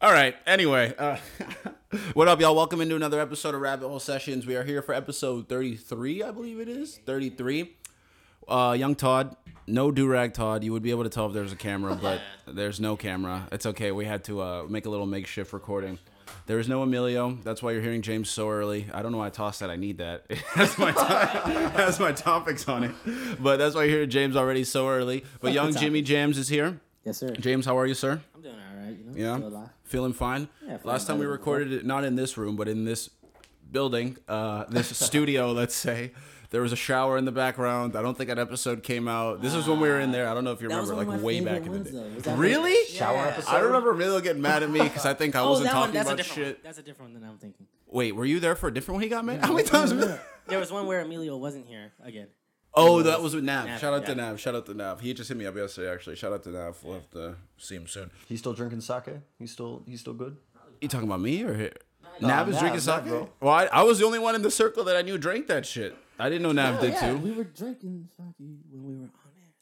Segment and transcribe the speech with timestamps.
[0.00, 0.36] All right.
[0.46, 1.16] Anyway, uh,
[2.14, 2.54] what up, y'all?
[2.54, 4.46] Welcome into another episode of Rabbit Hole Sessions.
[4.46, 6.98] We are here for episode 33, I believe it is.
[7.06, 7.74] 33.
[8.46, 9.36] Uh, young Todd,
[9.66, 10.62] no do rag Todd.
[10.62, 13.48] You would be able to tell if there's a camera, but there's no camera.
[13.50, 13.90] It's okay.
[13.90, 15.98] We had to uh, make a little makeshift recording.
[16.44, 17.38] There is no Emilio.
[17.42, 18.86] That's why you're hearing James so early.
[18.92, 19.70] I don't know why I tossed that.
[19.70, 20.26] I need that.
[20.56, 22.92] that's my, to- it has my topics on it.
[23.40, 25.24] But that's why you hear James already so early.
[25.40, 26.80] But young Jimmy Jams is here.
[27.02, 27.30] Yes, sir.
[27.30, 28.20] James, how are you, sir?
[28.34, 28.96] I'm doing all right.
[28.96, 29.12] You know.
[29.16, 29.36] Yeah.
[29.36, 29.68] Still alive.
[29.86, 30.48] Feeling fine?
[30.62, 33.08] Yeah, feeling Last time we recorded it, not in this room, but in this
[33.70, 36.12] building, uh, this studio, let's say.
[36.50, 37.96] There was a shower in the background.
[37.96, 39.42] I don't think that episode came out.
[39.42, 40.28] This is when we were in there.
[40.28, 41.72] I don't know if you That was remember, one like my way favorite back in
[41.72, 42.08] ones, the though.
[42.08, 42.20] day.
[42.20, 42.70] That Really?
[42.70, 43.26] like- Shower Yeah.
[43.26, 43.50] episode?
[43.50, 45.80] I remember Emilio getting mad at me because I think I Oh, wasn't that one.
[45.88, 46.46] talking That's a about different.
[46.48, 46.56] shit.
[46.58, 46.62] One.
[46.62, 47.66] That's a different one than I'm thinking.
[47.88, 49.44] Wait, were you there for a different one he got mad?
[49.44, 49.92] How many times?
[50.46, 52.28] There was one where Emilio wasn't here again.
[52.76, 53.66] Oh, that was with Nav.
[53.66, 54.16] Nav, Shout out to yeah.
[54.28, 54.38] Nav.
[54.40, 55.00] Shout out to Nav.
[55.00, 56.16] He just hit me up yesterday, actually.
[56.16, 56.76] Shout out to Nav.
[56.82, 58.10] We'll have to see him soon.
[58.28, 59.04] He's still drinking sake.
[59.38, 60.36] He's still he's still good.
[60.80, 61.72] You talking about me or here?
[62.20, 63.04] Nav is Nav, drinking Nav, sake?
[63.06, 63.30] bro.
[63.40, 65.64] Well, I, I was the only one in the circle that I knew drank that
[65.66, 65.96] shit.
[66.18, 67.18] I didn't know Nav did yeah, too.
[67.18, 69.52] we were drinking sake when we were on air.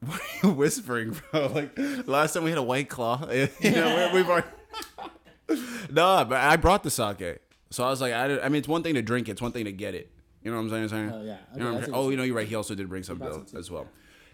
[0.00, 0.10] The other time.
[0.10, 1.46] What are you whispering, bro?
[1.54, 3.26] Like last time we had a white claw.
[3.32, 4.46] you know, we- we've already.
[5.90, 7.38] no, but I brought the sake,
[7.70, 9.52] so I was like, I, I mean, it's one thing to drink it, it's one
[9.52, 10.10] thing to get it.
[10.44, 11.10] You know what I'm saying?
[11.10, 11.38] Oh, yeah.
[11.54, 11.94] You know I'm saying?
[11.94, 12.46] oh, you know, you're right.
[12.46, 13.88] He also did bring some bill as well.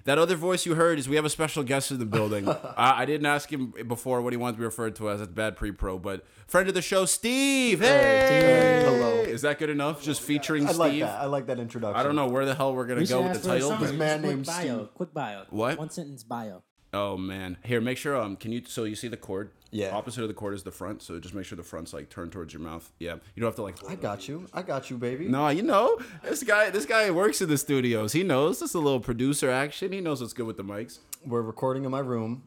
[0.04, 2.48] That other voice you heard is we have a special guest in the building.
[2.76, 5.20] I, I didn't ask him before what he wants to be referred to as.
[5.20, 7.80] That's bad pre-pro, but friend of the show, Steve.
[7.80, 9.20] Hey, Hello.
[9.22, 10.02] Is that good enough?
[10.02, 11.02] Just featuring I like Steve.
[11.02, 11.20] that.
[11.20, 12.00] I like that introduction.
[12.00, 13.76] I don't know where the hell we're gonna We go with the title.
[13.76, 14.76] This man Quick named bio.
[14.78, 14.94] Steve.
[14.94, 15.44] Quick bio.
[15.50, 15.78] What?
[15.78, 16.62] One sentence bio.
[16.92, 19.50] Oh man, here, make sure um, can you so you see the cord?
[19.70, 19.94] Yeah.
[19.94, 22.32] Opposite of the cord is the front, so just make sure the front's like turned
[22.32, 22.90] towards your mouth.
[22.98, 23.76] Yeah, you don't have to like.
[23.88, 24.46] I got you.
[24.52, 25.28] I got you, baby.
[25.28, 26.70] No, you know this guy.
[26.70, 28.12] This guy works in the studios.
[28.12, 28.58] He knows.
[28.58, 29.92] This is a little producer action.
[29.92, 30.98] He knows what's good with the mics.
[31.24, 32.42] We're recording in my room.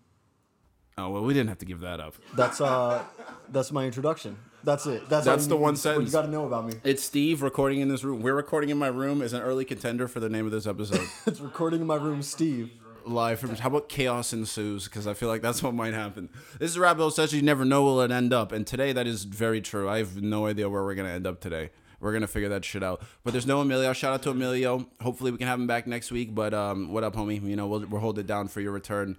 [0.97, 2.15] Oh well, we didn't have to give that up.
[2.35, 3.03] That's uh
[3.49, 4.37] that's my introduction.
[4.65, 5.09] That's it.
[5.09, 6.07] That's, That's the need- one sentence.
[6.09, 6.73] you got to know about me.
[6.85, 8.21] It's Steve recording in this room.
[8.21, 11.05] We're recording in my room is an early contender for the name of this episode.
[11.27, 12.71] It's recording in my room, Steve.
[13.05, 13.55] Live from.
[13.55, 14.85] How about chaos ensues?
[14.85, 16.29] Because I feel like that's what might happen.
[16.59, 17.37] This is a rabbit hole session.
[17.39, 19.89] You never know where it end up, and today that is very true.
[19.89, 21.69] I have no idea where we're gonna end up today.
[21.99, 23.01] We're gonna figure that shit out.
[23.23, 23.93] But there's no Emilio.
[23.93, 24.87] Shout out to Emilio.
[25.01, 26.33] Hopefully we can have him back next week.
[26.35, 27.41] But um, what up, homie?
[27.41, 29.17] You know we'll we'll hold it down for your return.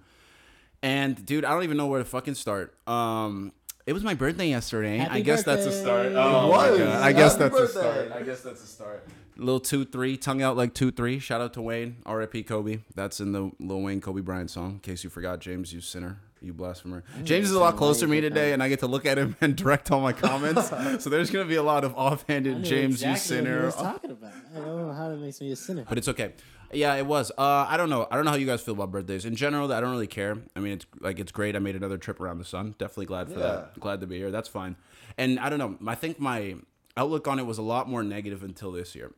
[0.83, 2.75] And dude, I don't even know where to fucking start.
[2.87, 3.53] Um,
[3.87, 4.97] it was my birthday yesterday.
[4.97, 5.81] Happy I guess that's a birthday.
[5.83, 6.05] start.
[6.07, 6.71] It Oh was.
[6.79, 7.01] my god.
[7.03, 8.11] I guess Happy that's a start.
[8.11, 9.07] I guess that's a start.
[9.37, 11.19] Little two three, tongue out like two three.
[11.19, 12.43] Shout out to Wayne, R.I.P.
[12.43, 12.79] Kobe.
[12.95, 14.73] That's in the Lil Wayne Kobe Bryant song.
[14.73, 17.03] In case you forgot, James, you sinner, you blasphemer.
[17.23, 19.35] James is a lot closer to me today, and I get to look at him
[19.41, 20.69] and direct all my comments.
[21.03, 23.59] so there's gonna be a lot of offhanded James, exactly you What sinner.
[23.59, 24.33] he was talking about.
[24.55, 25.85] I don't know how that makes me a sinner.
[25.87, 26.33] But it's okay.
[26.71, 27.31] Yeah, it was.
[27.37, 28.07] Uh, I don't know.
[28.09, 29.25] I don't know how you guys feel about birthdays.
[29.25, 30.37] In general, I don't really care.
[30.55, 31.55] I mean, it's like it's great.
[31.55, 32.75] I made another trip around the sun.
[32.77, 33.79] Definitely glad for that.
[33.79, 34.31] Glad to be here.
[34.31, 34.75] That's fine.
[35.17, 35.77] And I don't know.
[35.87, 36.55] I think my
[36.97, 39.11] outlook on it was a lot more negative until this year.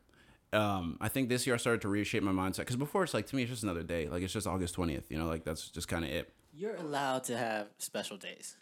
[0.52, 3.26] Um, I think this year I started to reshape my mindset because before it's like
[3.26, 4.08] to me it's just another day.
[4.08, 5.04] Like it's just August twentieth.
[5.10, 6.32] You know, like that's just kind of it.
[6.52, 8.56] You're allowed to have special days.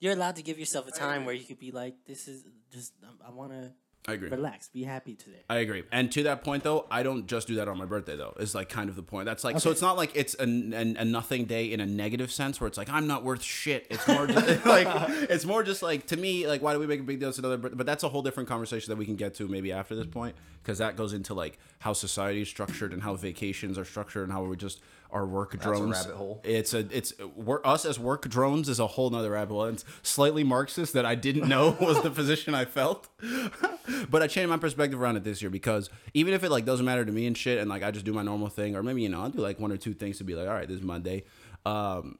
[0.00, 2.92] You're allowed to give yourself a time where you could be like, "This is just
[3.26, 3.72] I want to
[4.06, 4.28] I agree.
[4.28, 5.84] relax, be happy today." I agree.
[5.90, 8.34] And to that point, though, I don't just do that on my birthday, though.
[8.38, 9.26] Is like kind of the point.
[9.26, 9.70] That's like so.
[9.70, 12.78] It's not like it's a, a, a nothing day in a negative sense, where it's
[12.78, 13.86] like I'm not worth shit.
[13.90, 14.88] It's more just, like
[15.30, 17.28] it's more just like to me, like why do we make a big deal?
[17.28, 19.72] It's another, but, but that's a whole different conversation that we can get to maybe
[19.72, 23.78] after this point, because that goes into like how society is structured and how vacations
[23.78, 24.80] are structured and how we just
[25.14, 25.96] are work a drones.
[25.96, 26.40] rabbit hole.
[26.44, 29.64] It's a it's we're, us as work drones is a whole nother rabbit hole.
[29.64, 33.08] And it's slightly Marxist that I didn't know was the position I felt.
[34.10, 36.86] but I changed my perspective around it this year because even if it like doesn't
[36.86, 39.02] matter to me and shit, and like I just do my normal thing, or maybe
[39.02, 40.78] you know I'll do like one or two things to be like, all right, this
[40.78, 41.24] is my day.
[41.66, 42.18] Um,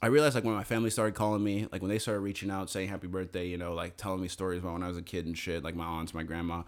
[0.00, 2.70] I realized like when my family started calling me, like when they started reaching out,
[2.70, 5.26] saying happy birthday, you know, like telling me stories about when I was a kid
[5.26, 6.62] and shit, like my aunts, my grandma.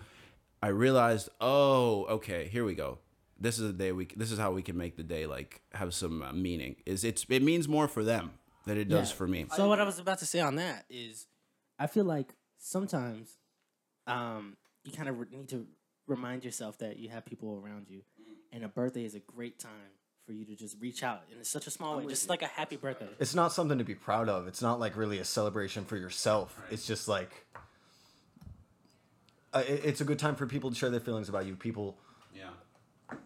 [0.62, 2.98] I realized, oh, okay, here we go.
[3.38, 4.06] This is the day we.
[4.16, 6.76] This is how we can make the day like have some uh, meaning.
[6.84, 8.32] Is it's it means more for them
[8.66, 9.16] than it does Yeah.
[9.16, 9.46] for me.
[9.56, 11.26] So what I was about to say on that is,
[11.78, 13.38] I feel like sometimes,
[14.10, 15.66] um, you kind of re- need to
[16.06, 18.02] remind yourself that you have people around you,
[18.52, 19.92] and a birthday is a great time
[20.26, 22.46] for you to just reach out and it's such a small way, just like a
[22.46, 23.08] happy birthday.
[23.18, 24.46] It's not something to be proud of.
[24.46, 26.56] It's not like really a celebration for yourself.
[26.70, 27.46] It's just like
[29.52, 31.56] uh, it- it's a good time for people to share their feelings about you.
[31.56, 31.98] People
[32.34, 32.50] Yeah.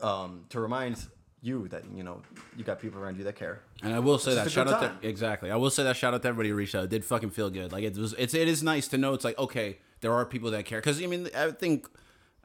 [0.00, 1.06] um, to remind
[1.42, 2.22] you that you know
[2.56, 3.60] you got people around you that care.
[3.82, 5.00] And I will say It's that just a shout good out time.
[5.00, 5.50] to exactly.
[5.50, 6.84] I will say that shout out to everybody who reached out.
[6.84, 7.70] It did fucking feel good.
[7.72, 8.14] Like it was.
[8.14, 9.12] It's it is nice to know.
[9.12, 10.78] It's like okay, there are people that care.
[10.78, 11.88] Because I mean, I think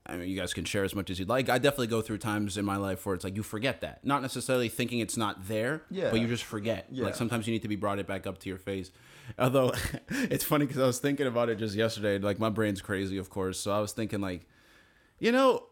[0.06, 1.50] I mean, you guys can share as much as you'd like.
[1.50, 4.22] I definitely go through times in my life where it's like you forget that, not
[4.24, 6.10] necessarily thinking it's not there, Yeah.
[6.10, 6.88] but you just forget.
[6.90, 7.06] Yeah.
[7.06, 8.92] Like sometimes you need to be brought it back up to your face.
[9.38, 9.74] Although
[10.10, 12.18] it's funny because I was thinking about it just yesterday.
[12.18, 13.60] Like my brain's crazy, of course.
[13.60, 14.48] So I was thinking like,
[15.20, 15.66] you know,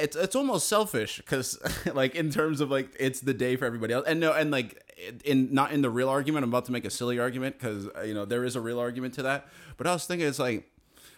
[0.00, 1.58] it's it's almost selfish because
[1.94, 4.82] like in terms of like it's the day for everybody else and no and like
[5.24, 8.12] in not in the real argument i'm about to make a silly argument because you
[8.12, 9.48] know there is a real argument to that
[9.78, 10.70] but i was thinking it's like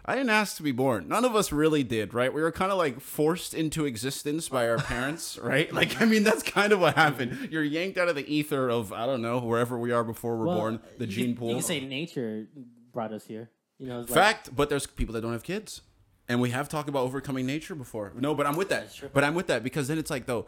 [0.07, 2.71] i didn't ask to be born none of us really did right we were kind
[2.73, 6.81] of like forced into existence by our parents right like i mean that's kind of
[6.81, 10.05] what happened you're yanked out of the ether of i don't know wherever we are
[10.05, 12.47] before we're Well, born the gene could- pool You can say nature
[12.93, 13.51] brought us here.
[13.79, 15.81] You know, like, Fact, but there's people that don't have kids.
[16.29, 18.13] And we have talked about overcoming nature before.
[18.15, 18.89] No, but I'm with that.
[19.13, 20.47] But I'm with that because then it's like though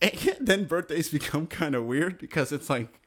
[0.40, 3.00] then birthdays become kind of weird because it's like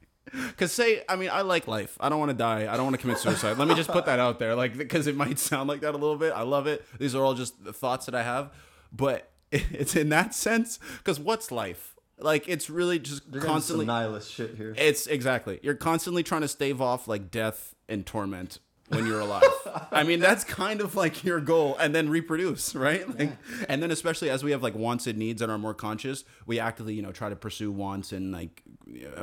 [0.57, 1.97] cuz say I mean I like life.
[1.99, 2.71] I don't want to die.
[2.71, 3.57] I don't want to commit suicide.
[3.57, 5.97] Let me just put that out there like because it might sound like that a
[5.97, 6.33] little bit.
[6.33, 6.85] I love it.
[6.99, 8.51] These are all just the thoughts that I have,
[8.91, 11.95] but it's in that sense cuz what's life?
[12.19, 14.73] Like it's really just You're constantly nihilist shit here.
[14.77, 15.59] it's exactly.
[15.61, 19.43] You're constantly trying to stave off like death and torment when you're alive.
[19.91, 23.07] I mean, that's kind of like your goal, and then reproduce, right?
[23.17, 23.37] Like,
[23.67, 26.59] and then especially as we have like wants and needs and are more conscious, we
[26.59, 28.63] actively, you know, try to pursue wants and like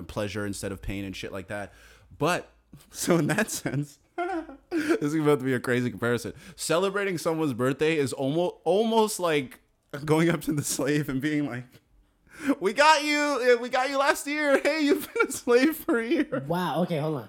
[0.06, 1.72] pleasure instead of pain and shit like that.
[2.16, 2.50] But
[2.90, 3.98] so in that sense.
[4.70, 6.32] this is about to be a crazy comparison.
[6.54, 9.60] Celebrating someone's birthday is almost almost like
[10.04, 11.64] going up to the slave and being like,
[12.60, 13.40] "We got you.
[13.42, 14.60] Eh, we got you last year.
[14.60, 16.82] Hey, you've been a slave for a year." Wow.
[16.82, 17.28] Okay, hold on.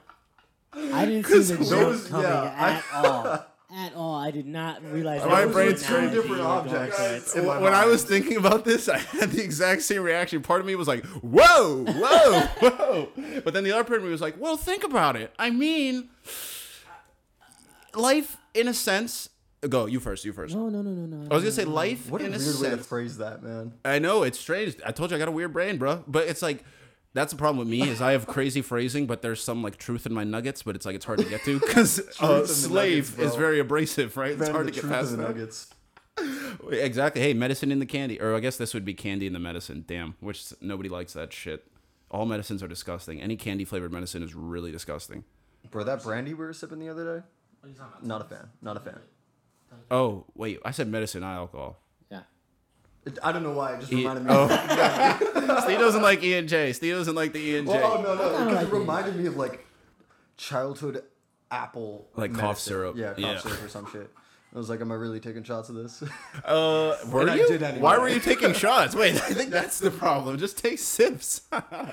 [0.76, 3.46] I didn't see the joke those- coming yeah, at all.
[3.78, 4.16] At all.
[4.16, 5.22] I did not realize.
[5.22, 6.98] that My was brain's two different you were going objects.
[6.98, 7.04] for.
[7.04, 10.42] It's- in my when I was thinking about this, I had the exact same reaction.
[10.42, 13.10] Part of me was like, "Whoa, whoa, whoa,"
[13.44, 15.34] but then the other part of me was like, "Well, think about it.
[15.40, 16.10] I mean,
[17.96, 19.30] life, in a sense."
[19.68, 20.24] Go, you first.
[20.26, 20.54] You first.
[20.56, 21.28] No, no, no, no, no.
[21.32, 23.74] I was gonna say life What a in a weird way to phrase that, man.
[23.84, 24.76] I know it's strange.
[24.86, 26.04] I told you I got a weird brain, bro.
[26.08, 26.64] But it's like
[27.16, 30.06] that's the problem with me is I have crazy phrasing, but there's some like truth
[30.06, 33.18] in my nuggets, but it's like it's hard to get to because in uh, slave
[33.18, 34.34] nuggets, is very abrasive, right?
[34.34, 35.30] It's hard the to get past of the that.
[35.30, 35.74] nuggets.
[36.70, 37.22] Exactly.
[37.22, 39.86] Hey, medicine in the candy, or I guess this would be candy in the medicine.
[39.88, 41.66] Damn, which nobody likes that shit.
[42.12, 43.22] All medicines are disgusting.
[43.22, 45.24] Any candy flavored medicine is really disgusting.
[45.72, 47.26] Bro, that brandy we were sipping the other day.
[48.04, 48.50] Not a fan.
[48.62, 49.00] Not a fan.
[49.90, 51.80] Oh wait, I said medicine, not alcohol.
[53.06, 53.12] Yeah.
[53.14, 53.74] It, I don't know why.
[53.76, 54.30] It just E- reminded me.
[54.32, 54.48] oh,
[55.64, 56.74] Steve doesn't like E and J.
[56.74, 57.74] Steve doesn't like the E and J.
[57.74, 58.74] Well, oh no, no, because like it it.
[58.74, 59.66] reminded me of like
[60.38, 61.04] childhood
[61.52, 62.96] apple, Like cough syrup.
[62.98, 63.38] Yeah, cough Yeah.
[63.40, 64.10] syrup or some shit.
[64.54, 66.02] I was like, am I really taking shots of this?
[66.46, 67.48] Uh, were And I you?
[67.48, 67.82] did anyway.
[67.82, 68.96] Why were you taking shots?
[68.96, 70.38] Wait, I think that's the problem.
[70.38, 71.42] Just take sips.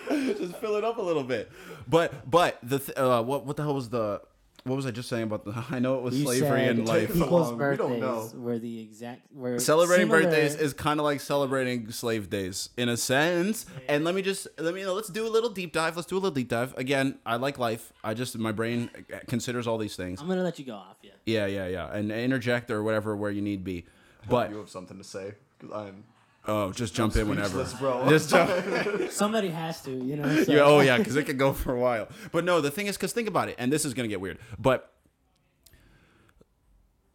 [0.09, 1.51] just fill it up a little bit.
[1.89, 4.23] But but the th- uh, what what the hell was the
[4.65, 5.65] what was I just saying about the?
[5.71, 7.13] I know it was You slavery said and life.
[7.13, 8.31] People's Um, we don't know.
[8.35, 12.89] were the exact were Celebrating similar- birthdays is kind of like celebrating slave days in
[12.89, 13.67] a sense.
[13.89, 15.97] And let me just let me know, let's do a little deep dive.
[15.97, 16.75] Let's do a little deep dive.
[16.77, 17.93] Again, I like life.
[18.05, 18.91] I just my brain
[19.27, 20.21] considers all these things.
[20.21, 20.97] I'm gonna let you go off.
[21.03, 21.11] Yeah.
[21.27, 21.93] Yeah, yeah, yeah.
[21.95, 23.85] And interject or whatever where you need be.
[24.29, 26.05] But you have something to say because I'm
[26.47, 27.65] oh, just jump in whenever.
[27.79, 28.07] bro.
[28.09, 28.51] Just jump.
[29.11, 30.23] Somebody has to, you know.
[30.45, 30.53] So.
[30.53, 32.09] Yeah, oh yeah, because it could go for a while.
[32.33, 34.39] But no, the thing is, because think about it, and this is gonna get weird,
[34.59, 34.93] but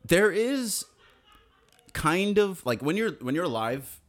[0.05, 0.85] there is
[1.93, 3.99] kind of like when you're when you're alive.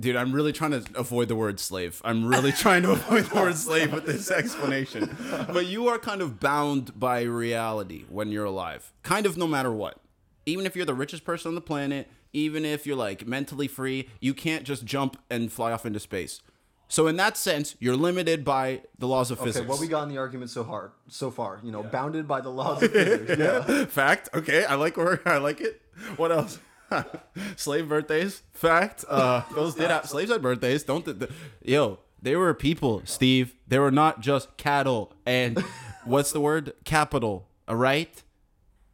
[0.00, 2.02] Dude, I'm really trying to avoid the word slave.
[2.04, 5.16] I'm really trying to avoid the word slave with this explanation.
[5.52, 8.92] But you are kind of bound by reality when you're alive.
[9.04, 10.00] Kind of no matter what.
[10.46, 14.08] Even if you're the richest person on the planet, even if you're like mentally free,
[14.20, 16.42] you can't just jump and fly off into space.
[16.88, 19.56] So in that sense, you're limited by the laws of physics.
[19.56, 19.66] okay.
[19.66, 19.68] physics.
[19.68, 22.50] What we got in the argument so hard, so far, you know, bounded by the
[22.50, 23.38] laws of physics.
[23.38, 23.84] Yeah.
[23.86, 24.28] Fact.
[24.34, 25.80] Okay, I like where I like it.
[26.16, 26.58] What else?
[27.56, 28.42] Slave birthdays.
[28.52, 29.04] Fact.
[29.08, 30.82] Uh, those did have slaves had birthdays.
[30.84, 31.04] Don't.
[31.04, 31.30] th- th-
[31.62, 33.54] yo, they were people, Steve.
[33.66, 35.58] They were not just cattle and
[36.04, 36.74] what's the word?
[36.84, 37.48] Capital.
[37.66, 38.22] All right,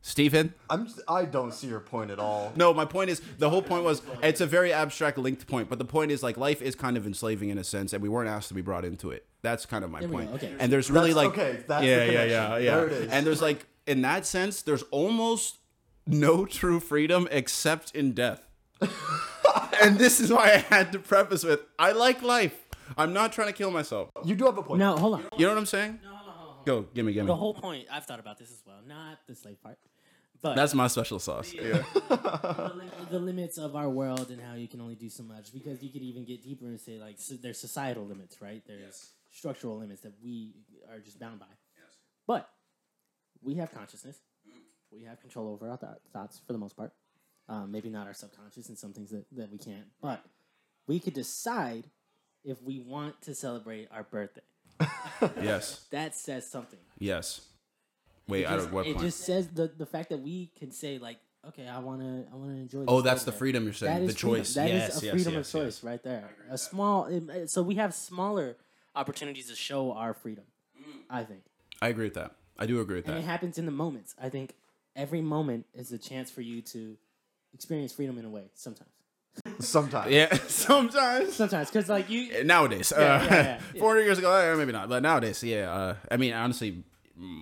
[0.02, 0.54] Stephen.
[0.70, 0.86] I'm.
[0.86, 2.52] Just, I don't see your point at all.
[2.56, 5.78] No, my point is the whole point was it's a very abstract linked point, but
[5.78, 8.28] the point is like life is kind of enslaving in a sense, and we weren't
[8.30, 9.26] asked to be brought into it.
[9.42, 10.30] That's kind of my There point.
[10.30, 10.54] go, okay.
[10.58, 12.74] And there's really That's- like okay, that's the yeah, yeah, yeah, yeah.
[12.76, 13.10] There it is.
[13.12, 15.58] And there's like in that sense, there's almost
[16.06, 18.42] no true freedom except in death.
[19.82, 22.56] and this is why I had to preface with I like life.
[22.96, 24.08] I'm not trying to kill myself.
[24.24, 24.78] You do have a point.
[24.80, 25.24] No, hold on.
[25.36, 26.00] You know what I'm saying?
[26.02, 26.64] No, hold on, hold on.
[26.64, 27.28] Go, give me, give me.
[27.28, 27.86] The whole point.
[27.90, 28.78] I've thought about this as well.
[28.86, 29.78] Not the slave part,
[30.42, 31.52] but That's my special sauce.
[31.52, 31.62] Yeah.
[32.08, 35.52] the, lim- the limits of our world and how you can only do so much.
[35.52, 38.62] Because you could even get deeper and say like so there's societal limits, right?
[38.66, 40.54] There's structural limits that we
[40.90, 41.46] are just bound by.
[41.76, 41.96] Yes.
[42.26, 42.48] But
[43.42, 44.18] we have consciousness.
[44.92, 46.92] We have control over our th- thoughts for the most part.
[47.48, 49.86] Um, maybe not our subconscious and some things that, that we can't.
[50.00, 50.24] But
[50.86, 51.84] we could decide
[52.44, 54.42] if we want to celebrate our birthday.
[55.42, 55.84] Yes.
[55.90, 56.78] That says something.
[56.98, 57.42] Yes.
[58.30, 59.06] Wait, I Just- don't what it point?
[59.06, 61.18] just says the the fact that we can say like,
[61.48, 62.84] okay, I wanna I wanna enjoy.
[62.88, 63.92] Oh, that's the freedom you're saying.
[63.92, 64.38] That The is freedom.
[64.38, 64.54] choice.
[64.54, 65.84] That is Yes, a yes, freedom yes, of choice yes.
[65.84, 66.30] right there.
[66.50, 67.06] A small.
[67.06, 68.56] it- So we have smaller
[68.94, 70.44] opportunities to show our freedom.
[71.08, 71.42] I think,
[71.82, 72.32] I agree with that.
[72.58, 73.12] I do agree with that.
[73.12, 73.30] and it that.
[73.32, 74.14] happens in the moments.
[74.20, 74.54] I think
[74.96, 76.96] every moment is a chance for you to
[77.54, 78.44] experience freedom in a way.
[78.54, 78.90] Sometimes,
[79.60, 80.10] Sometimes.
[80.12, 81.34] Yeah, sometimes.
[81.34, 82.44] sometimes because like you.
[82.44, 83.80] Nowadays, Yeah, uh, yeah, yeah, yeah.
[83.80, 85.72] 400 years ago, eh, maybe not, but nowadays, yeah.
[85.72, 86.82] Uh, I mean, honestly, mm,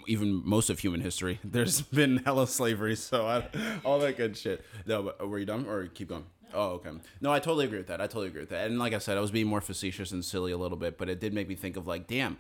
[0.07, 3.49] even most of human history, there's been hella slavery, so I,
[3.85, 4.65] all that good shit.
[4.87, 6.25] No, but uh, were you done or keep going?
[6.55, 6.91] Oh, okay.
[7.21, 8.01] No, I totally agree with that.
[8.01, 8.67] I totally agree with that.
[8.67, 11.09] And like I said, I was being more facetious and silly a little bit, but
[11.09, 12.39] it did make me think of like, damn,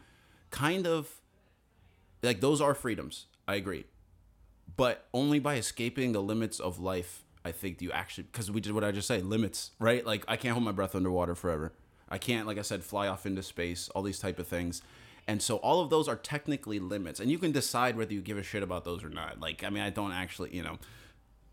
[0.50, 1.21] kind of
[2.23, 3.26] like those are freedoms.
[3.47, 3.85] I agree,
[4.76, 7.25] but only by escaping the limits of life.
[7.45, 10.04] I think do you actually because we did what I just say limits, right?
[10.04, 11.73] Like I can't hold my breath underwater forever.
[12.11, 13.88] I can't, like I said, fly off into space.
[13.90, 14.83] All these type of things.
[15.28, 18.38] And so all of those are technically limits, and you can decide whether you give
[18.38, 19.38] a shit about those or not.
[19.38, 20.78] Like, I mean, I don't actually, you know,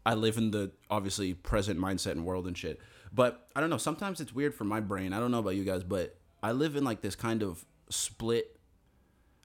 [0.05, 2.79] I live in the obviously present mindset and world and shit.
[3.11, 3.77] But I don't know.
[3.77, 5.11] Sometimes it's weird for my brain.
[5.11, 8.57] I don't know about you guys, but I live in like this kind of split.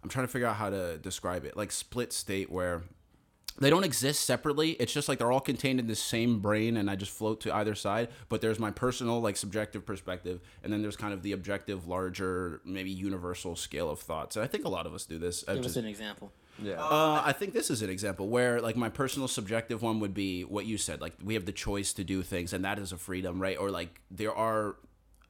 [0.03, 1.57] I'm trying to figure out how to describe it.
[1.57, 2.83] Like split state where
[3.61, 4.71] they don't exist separately.
[4.73, 7.55] It's just like they're all contained in the same brain, and I just float to
[7.55, 8.09] either side.
[8.29, 12.61] But there's my personal, like subjective perspective, and then there's kind of the objective, larger,
[12.64, 14.37] maybe universal scale of thoughts.
[14.37, 15.45] And I think a lot of us do this.
[15.47, 16.33] I Give just- us an example.
[16.62, 16.75] Yeah.
[16.83, 20.43] uh, I think this is an example where, like, my personal subjective one would be
[20.45, 21.00] what you said.
[21.00, 23.57] Like, we have the choice to do things, and that is a freedom, right?
[23.57, 24.76] Or like, there are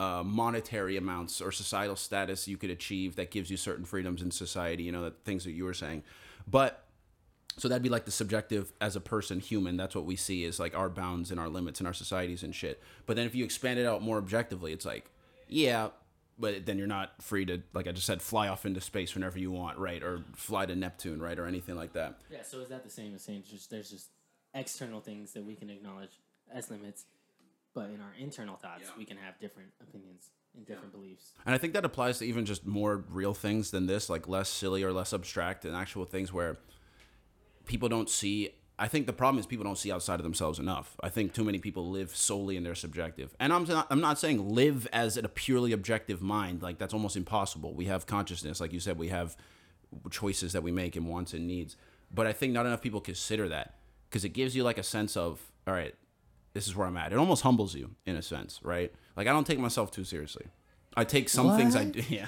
[0.00, 4.30] uh, monetary amounts or societal status you could achieve that gives you certain freedoms in
[4.32, 4.82] society.
[4.82, 6.02] You know, the things that you were saying,
[6.48, 6.84] but
[7.56, 9.76] so that'd be like the subjective as a person, human.
[9.76, 12.54] That's what we see is like our bounds and our limits and our societies and
[12.54, 12.82] shit.
[13.06, 15.10] But then if you expand it out more objectively, it's like,
[15.48, 15.88] yeah,
[16.38, 19.38] but then you're not free to, like I just said, fly off into space whenever
[19.38, 20.02] you want, right?
[20.02, 21.38] Or fly to Neptune, right?
[21.38, 22.20] Or anything like that.
[22.30, 22.42] Yeah.
[22.42, 24.08] So is that the same as saying just there's just
[24.54, 26.10] external things that we can acknowledge
[26.52, 27.04] as limits,
[27.74, 31.32] but in our internal thoughts we can have different opinions and different beliefs.
[31.46, 34.48] And I think that applies to even just more real things than this, like less
[34.48, 36.58] silly or less abstract and actual things where
[37.70, 38.50] people don't see.
[38.78, 40.96] I think the problem is people don't see outside of themselves enough.
[41.02, 43.34] I think too many people live solely in their subjective.
[43.38, 46.62] And I'm not, I'm not saying live as a purely objective mind.
[46.62, 47.74] Like that's almost impossible.
[47.74, 49.36] We have consciousness, like you said, we have
[50.10, 51.76] choices that we make and wants and needs.
[52.12, 53.74] But I think not enough people consider that
[54.08, 55.94] because it gives you like a sense of, all right,
[56.54, 57.12] this is where I'm at.
[57.12, 58.92] It almost humbles you in a sense, right?
[59.16, 60.46] Like I don't take myself too seriously.
[61.00, 62.02] I take some things I do.
[62.08, 62.26] Yeah.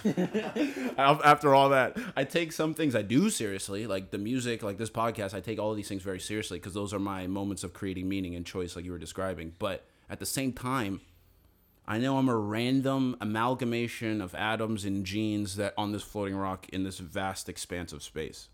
[0.98, 4.90] After all that, I take some things I do seriously, like the music, like this
[4.90, 5.34] podcast.
[5.34, 8.08] I take all of these things very seriously because those are my moments of creating
[8.08, 9.52] meaning and choice, like you were describing.
[9.58, 11.00] But at the same time,
[11.86, 16.68] I know I'm a random amalgamation of atoms and genes that on this floating rock
[16.70, 18.48] in this vast expanse of space.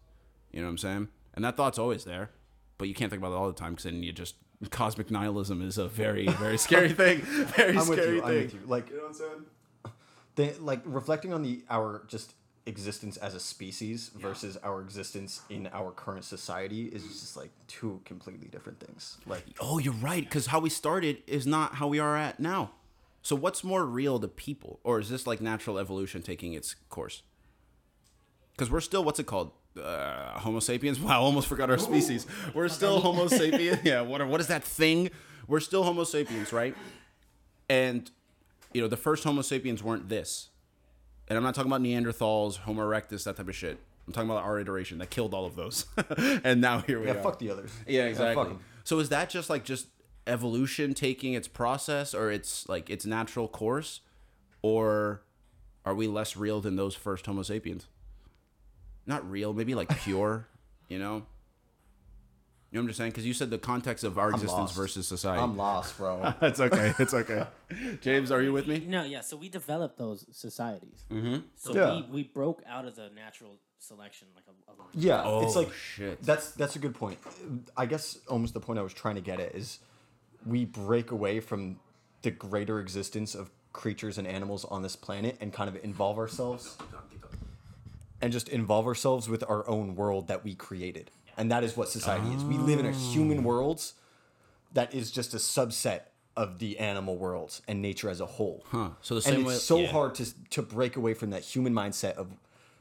[0.53, 1.09] You know what I'm saying?
[1.35, 2.31] And that thought's always there,
[2.79, 4.35] but you can't think about it all the time because then you just
[4.71, 7.21] cosmic nihilism is a very very scary thing.
[7.21, 8.29] Very I'm with scary thing.
[8.45, 8.61] with you.
[8.67, 9.45] Like, You know what I'm saying?
[10.39, 15.67] They, like reflecting on the our just existence as a species versus our existence in
[15.73, 19.17] our current society is just like two completely different things.
[19.27, 20.23] Like, Oh, you're right.
[20.23, 22.71] Because how we started is not how we are at now.
[23.23, 27.23] So what's more real to people, or is this like natural evolution taking its course?
[28.53, 29.51] Because we're still what's it called?
[29.77, 31.01] Uh, Homo sapiens.
[31.07, 32.27] Wow, almost forgot our species.
[32.55, 33.79] We're still Homo sapiens.
[33.85, 34.03] Yeah.
[34.03, 34.21] What?
[34.21, 35.11] Are, what is that thing?
[35.47, 36.75] We're still Homo sapiens, right?
[37.69, 38.11] And
[38.73, 40.49] you know, the first Homo sapiens weren't this.
[41.29, 43.79] And I'm not talking about Neanderthals, Homo erectus, that type of shit.
[44.07, 45.85] I'm talking about our iteration that killed all of those.
[46.45, 47.23] and now here we yeah, are.
[47.23, 47.71] fuck the others.
[47.87, 48.47] Yeah, exactly.
[48.47, 48.61] 'em.
[48.85, 49.89] so is that just like just
[50.27, 54.01] evolution taking its process or its like its natural course,
[54.63, 55.23] or
[55.85, 57.87] are we less real than those first Homo sapiens?
[59.07, 60.49] Not real, maybe like pure.
[60.89, 61.27] you know.
[62.71, 63.11] You know what I'm just saying?
[63.13, 64.77] Because you said the context of our existence lost.
[64.77, 65.43] versus society.
[65.43, 66.35] I'm lost, bro.
[66.43, 66.93] It's okay.
[66.99, 67.47] It's okay.
[68.03, 68.85] James, are you with me?
[68.87, 69.23] No, yeah.
[69.23, 71.05] So we developed those societies.
[71.11, 71.37] Mm-hmm.
[71.57, 71.97] So Yeah.
[71.97, 75.57] we, we broke out of the natural selection like a, a long Yeah, Oh it's
[75.57, 76.21] like shit.
[76.23, 77.19] that's that's a good point.
[77.77, 79.79] I guess almost the point I was trying to get at is
[80.45, 81.79] we break away from
[82.23, 86.77] the greater existence of creatures and animals on this planet and kind of involve ourselves
[88.21, 91.11] and just involve ourselves with our own world that we created.
[91.39, 92.45] And that is what society is.
[92.45, 93.43] We live in a human oh.
[93.43, 93.81] world
[94.75, 96.01] that is just a subset
[96.37, 98.65] of the animal world and nature as a whole.
[98.71, 98.91] Huh.
[99.01, 99.55] So the And it's way.
[99.55, 99.87] so yeah.
[99.89, 102.29] hard to to break away from that human mindset of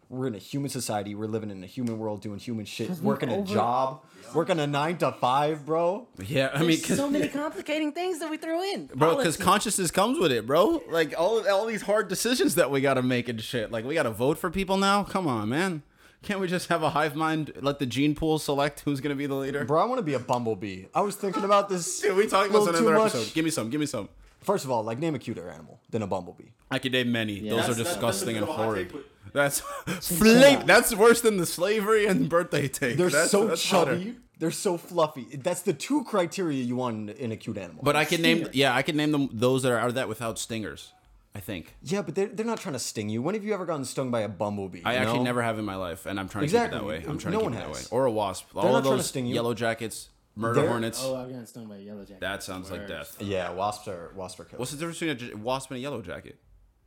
[0.09, 1.15] we're in a human society.
[1.15, 4.57] We're living in a human world, doing human shit, we've working a over- job, working
[4.59, 6.07] a nine to five, bro.
[6.25, 8.85] Yeah, I mean, There's 'cause- so many complicating things that we throw in.
[8.95, 10.81] bro, because consciousness comes with it, bro.
[10.89, 13.71] Like all all these hard decisions that we gotta make and shit.
[13.71, 15.03] Like we gotta vote for people now.
[15.03, 15.83] Come on, man.
[16.23, 17.53] Can't we just have a hive mind?
[17.61, 19.63] Let the gene pool select who's gonna be the leader.
[19.65, 20.85] Bro, I want to be a bumblebee.
[20.93, 21.99] I was thinking about this.
[22.01, 23.15] Dude, we talked about this in another much.
[23.15, 23.33] episode.
[23.33, 23.69] Give me some.
[23.69, 24.09] Give me some.
[24.41, 26.49] First of all, like name a cuter animal than a bumblebee.
[26.71, 27.39] I could name many.
[27.41, 28.89] Those That's- are that's- that's a disgusting bit and of a hot horrid.
[28.89, 29.59] take, but- That's
[30.17, 30.63] flame.
[30.65, 32.97] That's worse than the slavery and birthday take.
[32.97, 33.91] They're That's- so that's chubby.
[34.05, 34.15] hotter.
[34.39, 35.23] They're so fluffy.
[35.35, 37.83] That's the two criteria you want in- in a cute animal.
[37.83, 38.47] But I can name.
[38.53, 40.93] Yeah, I can name them those that are out of that without stingers.
[41.37, 41.75] I think.
[41.83, 43.21] yeah, but they're, they're not trying to sting you.
[43.21, 44.81] When have you ever gotten stung by a bumblebee?
[44.83, 45.23] I actually know?
[45.25, 47.05] never have in my life, and I'm trying to keep it that way.
[47.07, 47.77] I'm trying No to one keep it that way.
[47.77, 47.89] has.
[47.89, 48.47] Or a wasp.
[48.55, 49.35] All not of trying to sting you.
[49.35, 50.99] yellow jackets, murder They're- hornets.
[51.03, 52.21] Oh, I've gotten stung by a yellow jacket.
[52.21, 53.17] that sounds like death.
[53.21, 54.59] Yeah, wasps are wasps are killers.
[54.59, 56.37] What's the difference between a wasp and a yellow jacket?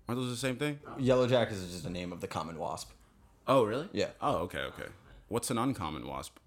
[0.08, 0.80] Aren't those the same thing?
[0.98, 2.90] Yellow jacket is just the name of the common wasp.
[3.46, 3.88] Oh, really?
[3.92, 4.08] Yeah.
[4.20, 4.86] Oh, okay, okay.
[5.28, 6.38] What's an uncommon wasp?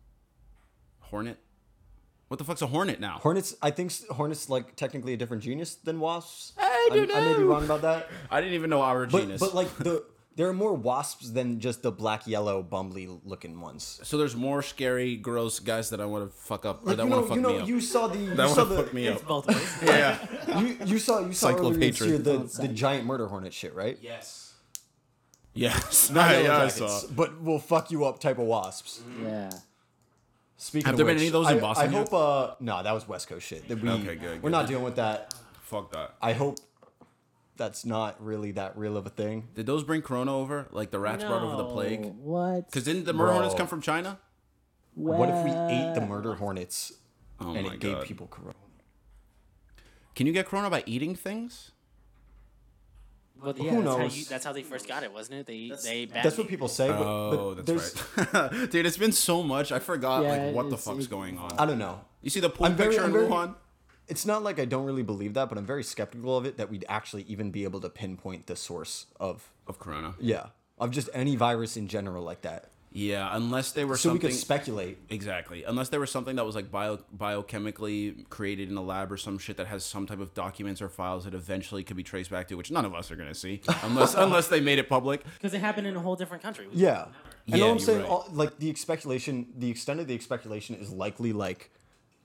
[0.99, 1.37] Hornet.
[2.33, 3.19] What the fuck's a hornet now?
[3.21, 6.53] Hornets, I think hornets like technically a different genus than wasps.
[6.57, 7.45] I don't I may be know.
[7.45, 8.09] wrong about that.
[8.31, 9.39] I didn't even know our But genus.
[9.39, 10.03] but like the
[10.35, 13.99] there are more wasps than just the black yellow bumbly looking ones.
[14.01, 17.07] so there's more scary, gross guys that I want to fuck up or Like, that
[17.07, 17.67] want to fuck you me up.
[17.67, 19.27] you saw the you that saw want to the fuck me up.
[19.27, 19.77] both ways.
[19.83, 20.17] Yeah.
[20.59, 23.99] you, you saw you saw earlier this year the, the giant murder hornet shit, right?
[24.01, 24.55] Yes.
[25.53, 26.09] yes.
[26.09, 27.07] Not yeah, yellow I jackets, saw.
[27.15, 29.03] but will fuck you up type of wasps.
[29.21, 29.51] Yeah.
[30.63, 32.07] Speaking Have of there been which, any of those in I- Boston I yet?
[32.09, 33.67] hope uh no, that was West Coast shit.
[33.67, 34.51] That we Okay, good, we're good.
[34.51, 35.33] not dealing with that.
[35.63, 36.15] Fuck that.
[36.21, 36.57] I hope
[37.57, 39.49] that's not really that real of a thing.
[39.55, 40.67] Did those bring Corona over?
[40.71, 42.05] Like the rats brought over the plague?
[42.15, 42.67] What?
[42.67, 44.19] Because didn't the murder hornets come from China?
[44.95, 46.93] What if we ate the murder hornets
[47.41, 48.53] Oh and my it gave people corona?
[50.15, 51.71] Can you get Corona by eating things?
[53.41, 54.17] Well, yeah, Who that's How knows?
[54.17, 55.45] you, that's how they first got it, wasn't it?
[55.47, 57.95] They they That's what people say, Oh, but that's
[58.33, 58.51] right.
[58.71, 59.71] Dude, it's been so much.
[59.71, 61.51] I forgot Yeah, like what the fuck's it- going on.
[61.57, 62.01] I don't know.
[62.21, 63.55] You see the pool I'm very- picture I'm in very- Wuhan?
[64.07, 66.69] It's not like I don't really believe that, but I'm very skeptical of it that
[66.69, 70.15] we'd actually even be able to pinpoint the source of Of Corona.
[70.19, 70.47] yeah
[70.79, 72.69] of just any virus in general like that.
[72.95, 74.99] Yeah, unless they were So we could speculate.
[75.09, 75.63] Exactly.
[75.63, 79.37] Unless there was something that was like bio biochemically created in a lab or some
[79.39, 82.47] shit that has some type of documents or files that eventually could be traced back
[82.49, 85.23] to, which none of us are gonna see unless unless they made it public.
[85.23, 86.67] because it happened in a whole different country.
[86.71, 87.05] Yeah.
[87.47, 88.09] And Yeah, all I'm you're saying, right.
[88.09, 91.71] all, like the speculation, the extent of the speculation is likely like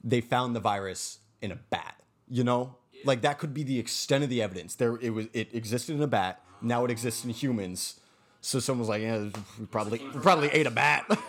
[0.04, 1.94] they found the virus in a bat.
[2.28, 2.76] You know,
[3.07, 4.74] like that could be the extent of the evidence.
[4.74, 6.42] There, it was, it existed in a bat.
[6.61, 8.00] Now it exists in humans.
[8.40, 11.07] So someone's like, yeah, we probably, we probably ate a bat.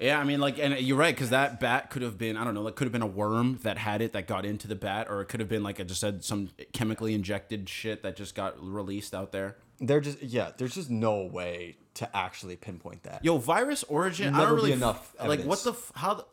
[0.00, 2.52] Yeah, I mean, like, and you're right because that bat could have been I don't
[2.54, 5.06] know, like could have been a worm that had it that got into the bat,
[5.08, 8.34] or it could have been like I just said some chemically injected shit that just
[8.34, 9.56] got released out there.
[9.80, 13.24] They're just, yeah, there's just no way to actually pinpoint that.
[13.24, 14.34] Yo, virus origin.
[14.34, 16.26] I don't be really f- enough Like, what the f- how the,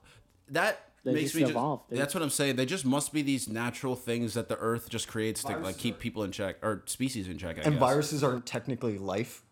[0.50, 1.54] that They makes just me.
[1.54, 2.56] Just, that's what I'm saying.
[2.58, 6.00] They just must be these natural things that the Earth just creates to like keep
[6.00, 7.58] people in check or species in check.
[7.58, 7.80] I and guess.
[7.80, 9.44] viruses aren't technically life.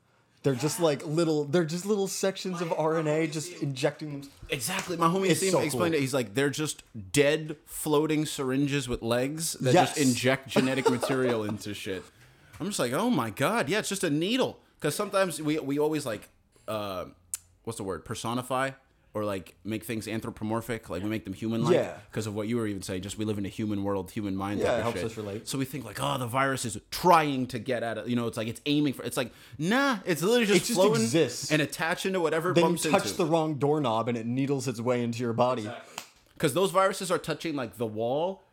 [0.41, 4.29] They're just like little, they're just little sections of RNA just injecting them.
[4.49, 4.95] Exactly.
[4.95, 5.97] My homie It's so explained cool.
[5.99, 6.01] it.
[6.01, 9.95] He's like, they're just dead floating syringes with legs that Yes.
[9.95, 12.03] just inject genetic material into shit.
[12.59, 14.59] I'm just like, oh my god, yeah, it's just a needle.
[14.79, 16.29] Because sometimes we we always like,
[16.69, 17.05] uh,
[17.65, 18.05] what's the word?
[18.05, 18.71] Personify
[19.19, 21.73] or like make things anthropomorphic, like we make them human like.
[21.73, 21.93] Yeah.
[22.09, 24.35] Because of what you were even saying, just we live in a human world, human
[24.35, 24.59] mind.
[24.59, 25.05] Yeah, it helps shit.
[25.07, 25.47] us relate.
[25.47, 28.07] So we think like, oh, the virus is trying to get at it.
[28.07, 29.03] You know, it's like it's aiming for.
[29.03, 31.51] It's like, nah, it's literally just, It just floating exists.
[31.51, 33.17] and attaching to whatever Then you touch into.
[33.17, 35.69] the wrong doorknob and it needles its way into your body.
[36.33, 38.43] because those viruses are touching like the wall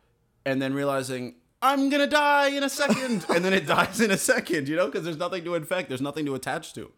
[0.45, 4.17] and then realizing i'm gonna die in a second and then it dies in a
[4.17, 6.91] second you know because there's nothing to infect there's nothing to attach to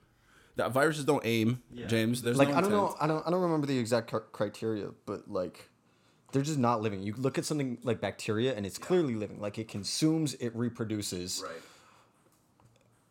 [0.60, 2.96] that viruses don't aim james there's Like no I don't know.
[3.02, 5.70] I don't, I don't remember the exact cr- criteria, but like,
[6.32, 7.02] they're just not living.
[7.02, 9.40] You look at something like bacteria, and it's clearly living.
[9.42, 11.42] Like it consumes, it reproduces.
[11.44, 11.62] right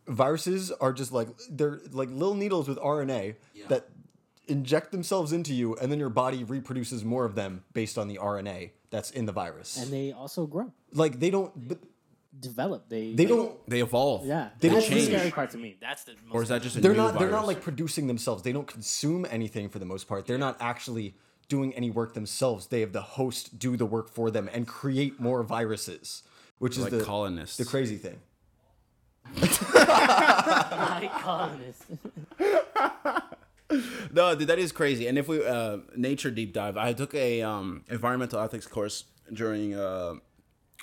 [0.07, 3.35] Viruses are just like they're like little needles with RNA
[3.69, 3.89] that
[4.47, 8.17] inject themselves into you, and then your body reproduces more of them based on the
[8.17, 9.77] RNA that's in the virus.
[9.77, 11.79] and they also grow, like they don't, but
[12.41, 12.89] develop.
[12.89, 13.55] They they don't.
[13.69, 15.15] they evolve Yeah, They that's don't the change.
[15.17, 15.77] scary part to me.
[15.81, 17.19] That's the most or is that just a They're new not.
[17.19, 18.43] They're not like producing themselves.
[18.43, 20.27] They don't consume anything for the most part.
[20.27, 21.15] They're not actually
[21.49, 22.67] doing any work themselves.
[22.67, 26.23] They have the host do the work for them and create more viruses,
[26.59, 28.21] which is like the colonists the crazy thing.
[29.41, 31.85] like colonists?
[34.13, 37.43] no dude that is crazy and if we uh nature deep dive i took a
[37.43, 40.15] um environmental ethics course during uh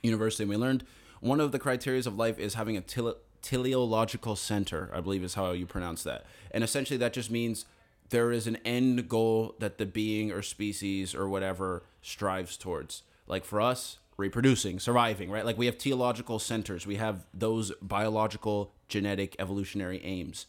[0.03, 0.83] university and we learned
[1.25, 5.33] one of the criteria of life is having a tele- teleological center, I believe is
[5.33, 6.25] how you pronounce that.
[6.51, 7.65] And essentially, that just means
[8.09, 13.01] there is an end goal that the being or species or whatever strives towards.
[13.27, 15.43] Like for us, reproducing, surviving, right?
[15.43, 20.45] Like we have teleological centers, we have those biological, genetic, evolutionary aims.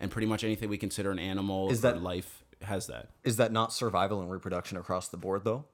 [0.00, 3.10] And pretty much anything we consider an animal Is or that- life has that.
[3.22, 5.66] Is that not survival and reproduction across the board though?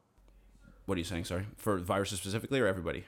[0.85, 1.25] What are you saying?
[1.25, 3.05] Sorry, for viruses specifically or everybody?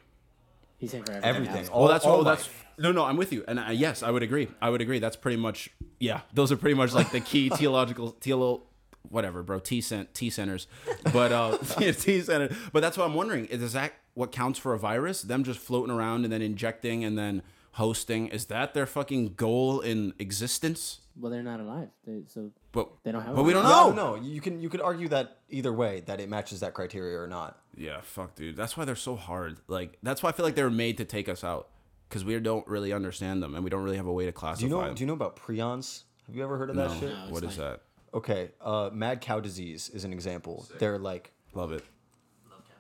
[0.79, 1.57] He's saying for Everything.
[1.57, 1.69] else.
[1.69, 2.25] All, well, that's all all.
[2.25, 3.05] That's no, no.
[3.05, 4.49] I'm with you, and uh, yes, I would agree.
[4.61, 4.99] I would agree.
[4.99, 6.21] That's pretty much yeah.
[6.33, 8.63] Those are pretty much like the key theological teolo,
[9.09, 9.61] whatever, bro.
[9.61, 10.67] T cent T centers,
[11.13, 12.55] but uh, T center.
[12.73, 13.47] But that's what I'm wondering.
[13.47, 15.23] Is that what counts for a virus?
[15.23, 18.29] Them just floating around and then injecting and then hosting.
[18.29, 21.01] Is that their fucking goal in existence?
[21.17, 23.35] Well, they're not alive, they, so But they don't have.
[23.37, 23.77] But we don't virus.
[23.77, 23.93] know.
[23.93, 24.23] No, no.
[24.23, 27.59] You can you could argue that either way that it matches that criteria or not.
[27.77, 28.57] Yeah, fuck, dude.
[28.57, 29.59] That's why they're so hard.
[29.69, 31.69] Like that's why I feel like they were made to take us out
[32.09, 34.61] because we don't really understand them and we don't really have a way to classify.
[34.61, 34.95] Do you know them.
[34.95, 36.03] Do you know about prions?
[36.27, 37.01] Have you ever heard of that No.
[37.01, 37.11] shit?
[37.11, 37.27] No.
[37.31, 37.71] What is explain.
[37.71, 37.81] that?
[38.15, 40.67] Okay, uh, mad cow disease is an example.
[40.79, 41.83] They're like Love it.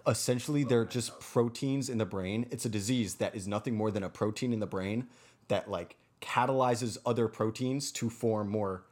[0.07, 2.46] essentially they're just proteins in the brain.
[2.50, 5.09] It's a disease that is nothing more than a protein in the brain
[5.48, 8.85] that like catalyzes other proteins to form more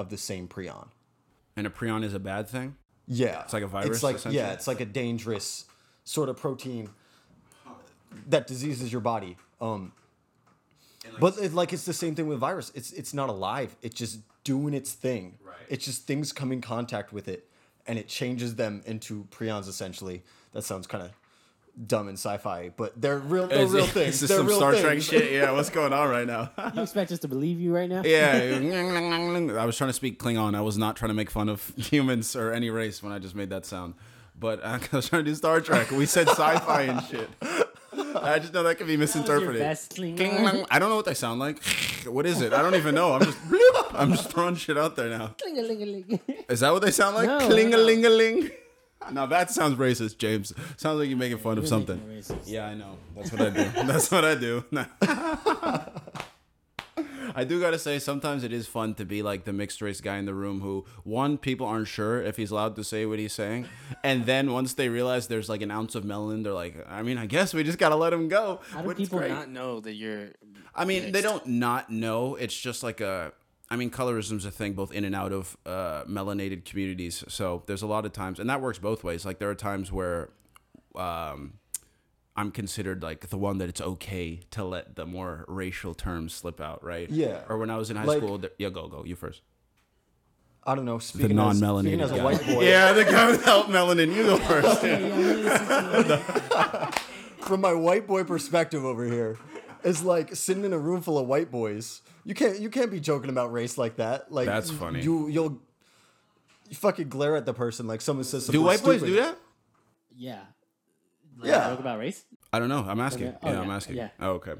[0.00, 0.88] of the same prion.
[1.56, 2.76] And a prion is a bad thing.
[3.06, 5.64] Yeah, It's like a virus, It's like yeah, it's like a dangerous
[6.04, 6.90] sort of protein
[8.28, 9.36] that diseases your body.
[9.60, 9.92] Um,
[11.18, 12.70] but it, like it's the same thing with virus.
[12.74, 13.74] It's it's not alive.
[13.82, 15.38] It's just doing its thing.
[15.44, 15.56] Right.
[15.68, 17.48] It's just things come in contact with it,
[17.86, 19.68] and it changes them into prions.
[19.68, 21.10] Essentially, that sounds kind of
[21.86, 23.46] dumb and sci-fi, but they're real.
[23.46, 24.14] They're Is real it- things.
[24.14, 25.04] Is this they're some real Star Trek things.
[25.04, 25.32] shit?
[25.32, 26.50] Yeah, what's going on right now?
[26.74, 28.02] You expect us to believe you right now?
[28.04, 28.32] yeah,
[29.60, 30.54] I was trying to speak Klingon.
[30.54, 33.34] I was not trying to make fun of humans or any race when I just
[33.34, 33.94] made that sound.
[34.38, 35.90] But uh, I was trying to do Star Trek.
[35.90, 37.28] We said sci-fi and shit.
[38.14, 39.60] I just know that could be That was your misinterpreted.
[39.60, 40.16] best Klingon.
[40.16, 40.66] Kling-lang.
[40.70, 41.62] I don't know what they sound like.
[42.06, 42.54] What is it?
[42.54, 43.12] I don't even know.
[43.12, 43.90] I'm just bloop.
[43.92, 45.34] I'm just throwing shit out there now.
[46.48, 47.26] Is that what they sound like?
[47.26, 47.74] No, Cling
[49.02, 49.20] a ling a ling.
[49.20, 50.52] Now that sounds racist, James.
[50.76, 52.22] Sounds like you're making fun of something.
[52.46, 52.96] Yeah, I know.
[53.16, 53.64] That's what I do.
[53.84, 54.64] That's what I do.
[57.34, 60.18] I do gotta say, sometimes it is fun to be like the mixed race guy
[60.18, 63.32] in the room who, one, people aren't sure if he's allowed to say what he's
[63.32, 63.66] saying.
[64.02, 67.18] And then once they realize there's like an ounce of melanin, they're like, I mean,
[67.18, 68.60] I guess we just gotta let him go.
[68.70, 70.30] How do people not know that you're?
[70.74, 72.34] I mean, they don't not know.
[72.36, 73.32] It's just like a.
[73.70, 77.22] I mean, colorism's a thing both in and out of uh, melanated communities.
[77.28, 79.24] So there's a lot of times, and that works both ways.
[79.24, 80.30] Like there are times where
[80.96, 81.54] um,
[82.36, 86.60] I'm considered like the one that it's okay to let the more racial terms slip
[86.60, 87.08] out, right?
[87.10, 87.42] Yeah.
[87.48, 89.42] Or when I was in high Like- school, there, yeah, go go, you first.
[90.64, 90.98] I don't know.
[90.98, 92.24] The Speaking as, speaking non-melanated as a guy.
[92.24, 94.14] white boy, Yeah, the guy without melanin.
[94.14, 94.82] You go first.
[94.82, 96.90] Yeah, I'm really listening to you.
[97.44, 99.38] from my white boy perspective over here,
[99.84, 102.02] is like sitting in a room full of white boys.
[102.24, 104.30] You can't you can't be joking about race like that.
[104.32, 105.02] Like That's funny.
[105.02, 105.60] You you'll
[106.68, 108.60] you fucking glare at the person like someone says something.
[108.60, 109.38] Do white boys do that?
[110.16, 110.40] Yeah.
[111.42, 111.70] Yeah.
[111.70, 112.24] Joke about race.
[112.52, 112.84] I don't know.
[112.86, 113.28] I'm asking.
[113.28, 113.36] Okay.
[113.42, 113.96] Oh, yeah, I'm asking.
[113.96, 114.08] Yeah.
[114.20, 114.52] Oh, okay.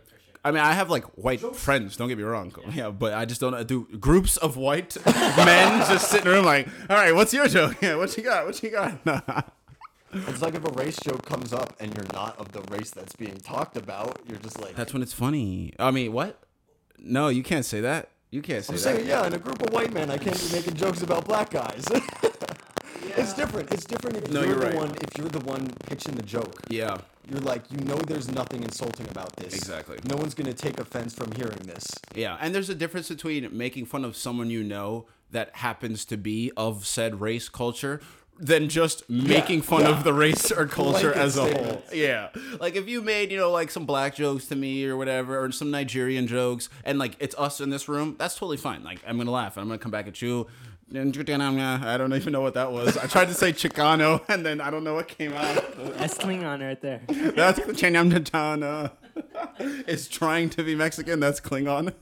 [0.42, 1.96] I mean, I have like white friends.
[1.96, 2.52] Don't get me wrong.
[2.72, 6.36] Yeah, but I just don't uh, do groups of white men just sitting in a
[6.36, 7.76] room like, all right, what's your joke?
[7.82, 8.46] Yeah, what you got?
[8.46, 9.52] What you got?
[10.12, 13.14] It's like if a race joke comes up and you're not of the race that's
[13.14, 15.72] being talked about, you're just like That's when it's funny.
[15.78, 16.42] I mean, what?
[17.02, 18.10] No, you can't say that.
[18.30, 18.82] You can't say I'm that.
[18.82, 21.50] saying, yeah, in a group of white men, I can't be making jokes about black
[21.50, 21.84] guys.
[23.16, 23.72] It's different.
[23.72, 24.74] It's different if No, you're, you're the right.
[24.76, 26.60] one if you're the one pitching the joke.
[26.68, 26.96] Yeah.
[27.28, 29.52] You're like, you know there's nothing insulting about this.
[29.54, 29.98] Exactly.
[30.08, 31.86] No one's gonna take offense from hearing this.
[32.14, 36.16] Yeah, and there's a difference between making fun of someone you know that happens to
[36.16, 38.00] be of said race culture
[38.40, 39.90] than just making fun yeah.
[39.90, 41.82] of the race or culture as a whole.
[41.92, 42.30] Yeah.
[42.58, 45.52] Like if you made, you know, like some black jokes to me or whatever, or
[45.52, 48.82] some Nigerian jokes, and like it's us in this room, that's totally fine.
[48.82, 50.46] Like I'm gonna laugh and I'm gonna come back at you.
[50.92, 50.94] I
[51.98, 52.96] don't even know what that was.
[52.96, 55.76] I tried to say Chicano and then I don't know what came out.
[55.98, 57.02] That's Klingon right there.
[57.08, 58.90] That's Chicano.
[59.58, 61.20] It's trying to be Mexican.
[61.20, 61.92] That's Klingon.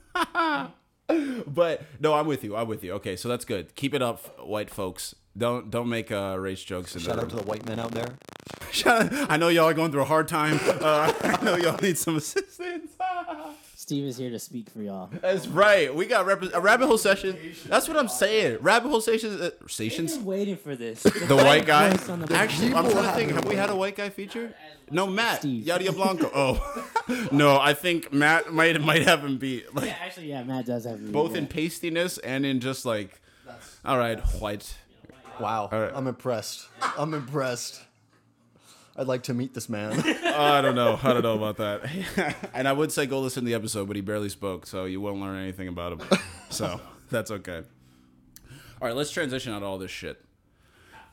[1.45, 2.55] but no, I'm with you.
[2.55, 2.93] I'm with you.
[2.93, 3.75] Okay, so that's good.
[3.75, 5.15] Keep it up, white folks.
[5.37, 6.95] Don't don't make uh, race jokes.
[6.95, 8.09] In Shout the out to the white men out there.
[8.71, 10.59] Shout out- I know y'all are going through a hard time.
[10.63, 12.91] Uh, I know y'all need some assistance.
[13.75, 15.09] Steve is here to speak for y'all.
[15.21, 15.93] That's right.
[15.93, 17.35] We got rep- a rabbit hole session.
[17.65, 18.57] That's what I'm saying.
[18.61, 19.39] Rabbit hole stations.
[19.41, 20.15] Uh, I've stations.
[20.17, 21.01] been waiting for this.
[21.01, 21.89] The white guy.
[21.93, 23.31] the- Actually, I'm trying to have think.
[23.31, 24.53] Have we had a white guy feature?
[24.91, 25.39] No, Matt.
[25.39, 25.65] Steve.
[25.65, 26.29] Yadia Blanco.
[26.35, 27.59] Oh, no.
[27.59, 29.73] I think Matt might might have him beat.
[29.73, 33.21] Like Yeah, actually, yeah, Matt does have both in pastiness and in just like.
[33.85, 34.75] All right, white.
[35.39, 35.69] Wow.
[35.71, 35.91] right.
[35.93, 36.67] I'm impressed.
[36.97, 37.81] I'm impressed.
[38.95, 39.93] I'd like to meet this man.
[40.25, 40.99] I don't know.
[41.01, 42.45] I don't know about that.
[42.53, 44.99] and I would say go listen to the episode, but he barely spoke, so you
[44.99, 46.19] won't learn anything about him.
[46.49, 47.63] So that's okay.
[48.81, 50.21] All right, let's transition out of all this shit.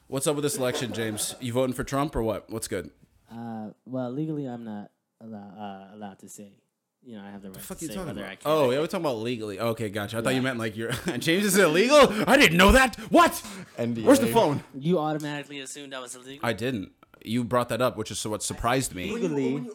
[0.08, 1.34] What's up with this election, James?
[1.40, 2.50] You voting for Trump or what?
[2.50, 2.90] What's good?
[3.30, 5.38] Uh, well, legally, I'm not allow,
[5.90, 6.52] uh, allowed to say.
[7.08, 8.32] You know, I have the right fuck to you say talking whether about?
[8.32, 8.50] I can.
[8.50, 9.60] Oh, yeah, we're talking about legally.
[9.60, 10.18] Okay, gotcha.
[10.18, 12.12] I thought you meant like you're James is illegal.
[12.28, 12.96] I didn't know that.
[13.10, 13.30] What?
[13.78, 14.02] NDA.
[14.02, 14.64] Where's the phone?
[14.74, 16.44] You automatically assumed I was illegal.
[16.44, 16.90] I didn't.
[17.24, 19.10] You brought that up, which is what surprised me.
[19.12, 19.66] legally,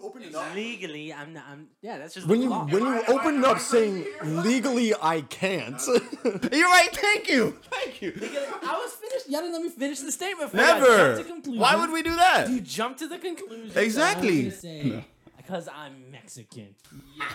[0.56, 1.44] legally, I'm not.
[1.50, 1.98] I'm yeah.
[1.98, 2.65] That's just When the you law.
[2.65, 5.82] when you open it up saying legally I can't.
[6.24, 6.89] You're right.
[6.94, 7.58] Thank you.
[7.63, 8.13] Thank you.
[8.22, 9.30] I was finished.
[9.30, 10.52] Y'all didn't let me finish the statement.
[10.52, 10.98] before y'all Never.
[11.15, 11.62] jumped to conclusions.
[11.62, 12.50] Why would we do that?
[12.50, 13.72] You jump to the conclusion.
[13.78, 14.52] Exactly.
[15.52, 16.74] Because I'm Mexican.
[17.18, 17.26] Yeah,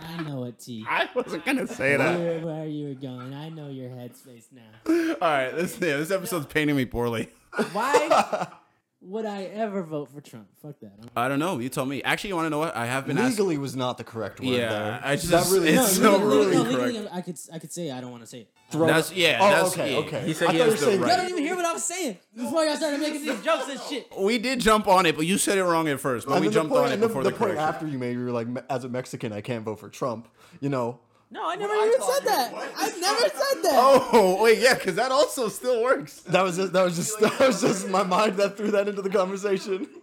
[0.00, 0.86] I know it, T.
[0.88, 2.18] I wasn't gonna say that.
[2.18, 4.62] Where, where you were going, I know your headspace now.
[5.20, 7.28] All right, this yeah, this episode's painting me poorly.
[7.72, 8.48] Why
[9.06, 10.48] would I ever vote for Trump?
[10.60, 10.86] Fuck that.
[10.98, 11.58] I'm- I don't know.
[11.58, 12.02] You tell me.
[12.02, 12.74] Actually, you want to know what?
[12.76, 13.30] I have been asked.
[13.38, 15.00] legally was not the correct word Yeah, there.
[15.04, 16.92] I just- that really it's no, so legally, really no, correct.
[16.92, 18.50] legally, I could I could say I don't want to say it.
[18.70, 19.38] Throw- That's yeah.
[19.40, 19.98] Oh, that's, okay, yeah.
[19.98, 20.26] okay.
[20.26, 21.16] He said I he thought has you the were saying- Y'all right.
[21.18, 24.08] don't even hear what I was saying before y'all started making these jokes and shit.
[24.18, 26.26] We did jump on it, but you said it wrong at first.
[26.26, 27.52] But And we then the jumped point- on it and the- before the, the, point
[27.52, 27.68] correction.
[27.74, 30.28] after you made, you were like, "Me- as a Mexican, I can't vote for Trump.
[30.60, 30.98] You know,
[31.30, 32.52] No, I never even said that.
[32.54, 34.08] I never said that.
[34.12, 36.20] Oh wait, yeah, because that also still works.
[36.20, 39.02] that was just, that was just that was just my mind that threw that into
[39.02, 39.88] the conversation.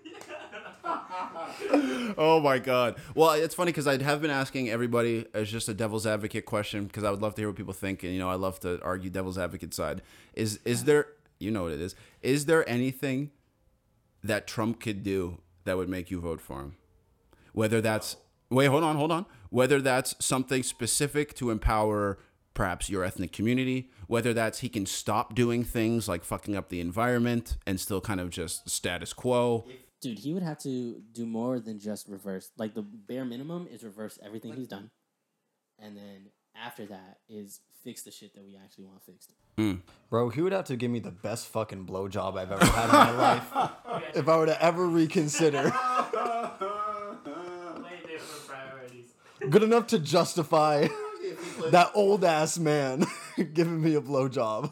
[2.15, 2.97] Oh my god.
[3.15, 6.85] Well, it's funny because I have been asking everybody as just a devil's advocate question
[6.85, 8.81] because I would love to hear what people think, and you know, I love to
[8.83, 10.01] argue devil's advocate side.
[10.33, 11.07] Is is there?
[11.39, 11.95] You know what it is.
[12.21, 13.31] Is there anything
[14.23, 16.75] that Trump could do that would make you vote for him?
[17.53, 18.17] Whether that's
[18.49, 19.25] wait, hold on, hold on.
[19.53, 22.17] Whether that's something specific to empower
[22.55, 26.79] perhaps your ethnic community, whether that's he can stop doing things like fucking up the
[26.79, 29.67] environment and still kind of just status quo.
[30.01, 32.49] Dude, he would have to do more than just reverse.
[32.57, 34.89] Like the bare minimum is reverse everything he's done,
[35.77, 39.35] and then after that is fix the shit that we actually want fixed.
[39.59, 39.75] Hmm.
[40.09, 42.91] Bro, he would have to give me the best fucking blowjob I've ever had in
[42.91, 43.51] my life
[44.15, 45.71] if I were to ever reconsider.
[49.49, 50.87] Good enough to justify
[51.71, 53.05] that old ass man
[53.53, 54.71] giving me a blowjob.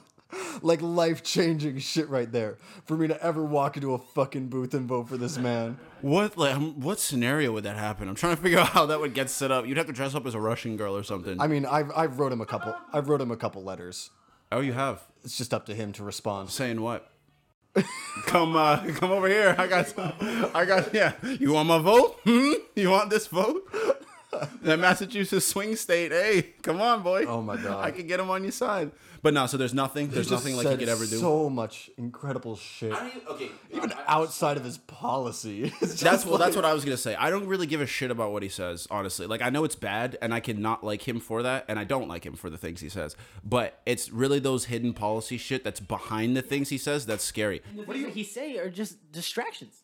[0.61, 2.57] Like life changing shit right there.
[2.85, 5.77] For me to ever walk into a fucking booth and vote for this man.
[6.01, 8.07] What like um, what scenario would that happen?
[8.07, 9.65] I'm trying to figure out how that would get set up.
[9.67, 11.39] You'd have to dress up as a Russian girl or something.
[11.41, 14.09] I mean, I've I've wrote him a couple I've wrote him a couple letters.
[14.53, 16.49] oh, you have It's just up to him to respond.
[16.49, 17.09] saying what?
[18.27, 19.55] come uh, come over here.
[19.57, 19.93] I got
[20.55, 21.13] I got yeah.
[21.39, 22.19] You want my vote?
[22.23, 22.53] Hmm?
[22.75, 23.63] You want this vote?
[24.61, 26.11] That Massachusetts swing state.
[26.11, 27.25] Hey, come on, boy.
[27.25, 27.83] Oh my God.
[27.83, 28.91] I can get him on your side.
[29.23, 30.07] But no, so there's nothing.
[30.09, 31.17] There's He just nothing like he said could ever do.
[31.17, 32.93] So much incredible shit.
[33.29, 33.49] okay.
[33.71, 35.73] Even outside of his policy.
[35.81, 36.37] It's just That's well.
[36.37, 37.15] That's what I was gonna say.
[37.15, 39.27] I don't really give a shit about what he says, honestly.
[39.27, 41.83] Like I know it's bad, and I can not like him for that, and I
[41.83, 43.15] don't like him for the things he says.
[43.43, 47.61] But it's really those hidden policy shit that's behind the things he says that's scary.
[47.85, 49.80] What do you he say are just distractions?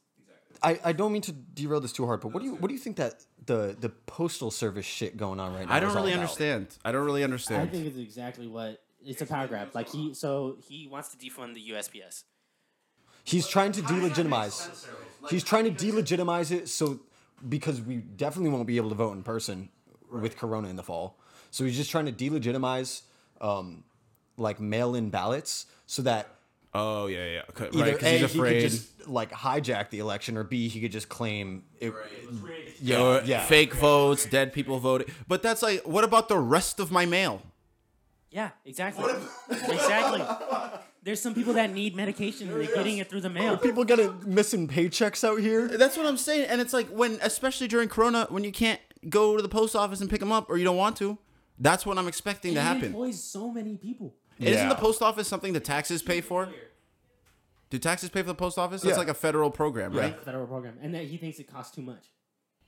[0.63, 2.74] I, I don't mean to derail this too hard, but what do you what do
[2.74, 5.74] you think that the the postal service shit going on right now?
[5.74, 6.22] I don't is all really about?
[6.22, 6.78] understand.
[6.84, 7.63] I don't really understand.
[7.63, 9.70] I think it's exactly what it's a power grab.
[9.74, 12.24] Like he so he wants to defund the USPS.
[13.24, 14.88] He's trying to delegitimize.
[15.30, 17.00] He's trying to delegitimize it so
[17.48, 19.70] because we definitely won't be able to vote in person
[20.12, 21.20] with Corona in the fall.
[21.52, 23.02] So he's just trying to delegitimize
[23.41, 23.84] um,
[24.38, 26.37] like mail-in ballots so that
[26.73, 27.41] Oh yeah, yeah.
[27.51, 28.62] Okay, either right, because a he's he afraid.
[28.62, 31.93] could just like hijack the election, or b he could just claim it.
[31.93, 32.49] Mm,
[32.82, 33.45] yeah, Yeah, yeah.
[33.45, 35.08] fake votes, dead people voting.
[35.27, 37.41] But that's like, what about the rest of my mail?
[38.30, 39.06] Yeah, exactly.
[39.49, 40.21] exactly.
[41.03, 43.53] There's some people that need medication and they're getting it through the mail.
[43.53, 45.69] Are People getting missing paychecks out here.
[45.69, 49.38] That's what I'm saying, and it's like when, especially during Corona, when you can't go
[49.38, 51.17] to the post office and pick them up, or you don't want to.
[51.60, 52.86] That's what I'm expecting to He happen.
[52.88, 54.13] employs so many people.
[54.39, 56.50] Isn't the post office something the taxes pay for?
[57.69, 58.82] Do taxes pay for the post office?
[58.82, 59.00] That's Yeah.
[59.00, 60.17] like a federal program, right?
[60.23, 60.76] Federal program.
[60.82, 62.06] And that he thinks it costs too much.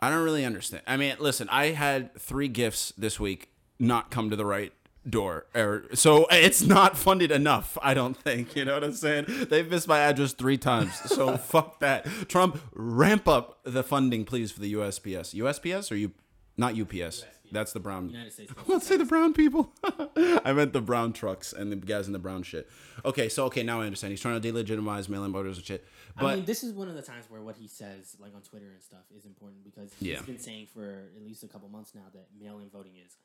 [0.02, 0.84] I don't really understand.
[0.88, 4.74] I mean, listen, I had three gifts this week not come to the right
[5.10, 7.78] door, or so it's not funded enough.
[7.82, 8.56] I don't think.
[8.56, 9.26] You know what I'm saying?
[9.50, 12.06] They've missed my address three times, so fuck that.
[12.28, 15.34] Trump, ramp up the funding, please, for the USPS.
[15.34, 16.12] USPS or you,
[16.58, 17.24] not UPS.
[17.52, 18.10] That's the brown.
[18.10, 18.54] United States.
[18.68, 19.74] Let's say the brown people.
[20.44, 22.70] I meant the brown trucks and the guys in the brown shit.
[23.06, 24.12] Okay, so okay, now I understand.
[24.12, 25.86] He's trying to delegitimize mail-in voters and shit.
[26.20, 28.42] But I mean, this is one of the times where what he says, like on
[28.42, 30.22] Twitter and stuff, is important because he's Yeah.
[30.22, 33.16] been saying for at least a couple months now that mail-in voting is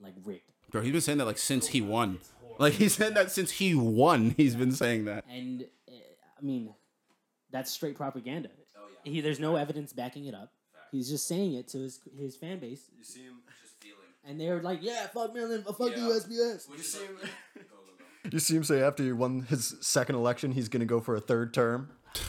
[0.00, 0.50] like rigged.
[0.70, 2.18] bro, he's been saying that like since he won.
[2.58, 4.34] Like he said that since he won.
[4.36, 5.24] He's been saying that.
[5.30, 5.92] And uh,
[6.38, 6.72] I mean,
[7.50, 8.50] that's straight propaganda.
[9.04, 10.52] He there's no evidence backing it up.
[10.92, 13.36] He's just saying it to his his fan base, You see him.
[14.24, 16.08] And they're like, "Yeah, fuck Maryland, fuck the Yeah.
[16.08, 17.16] USPS." You see him.
[18.30, 21.20] You see him say after he won his second election, he's gonna go for a
[21.20, 21.90] third term.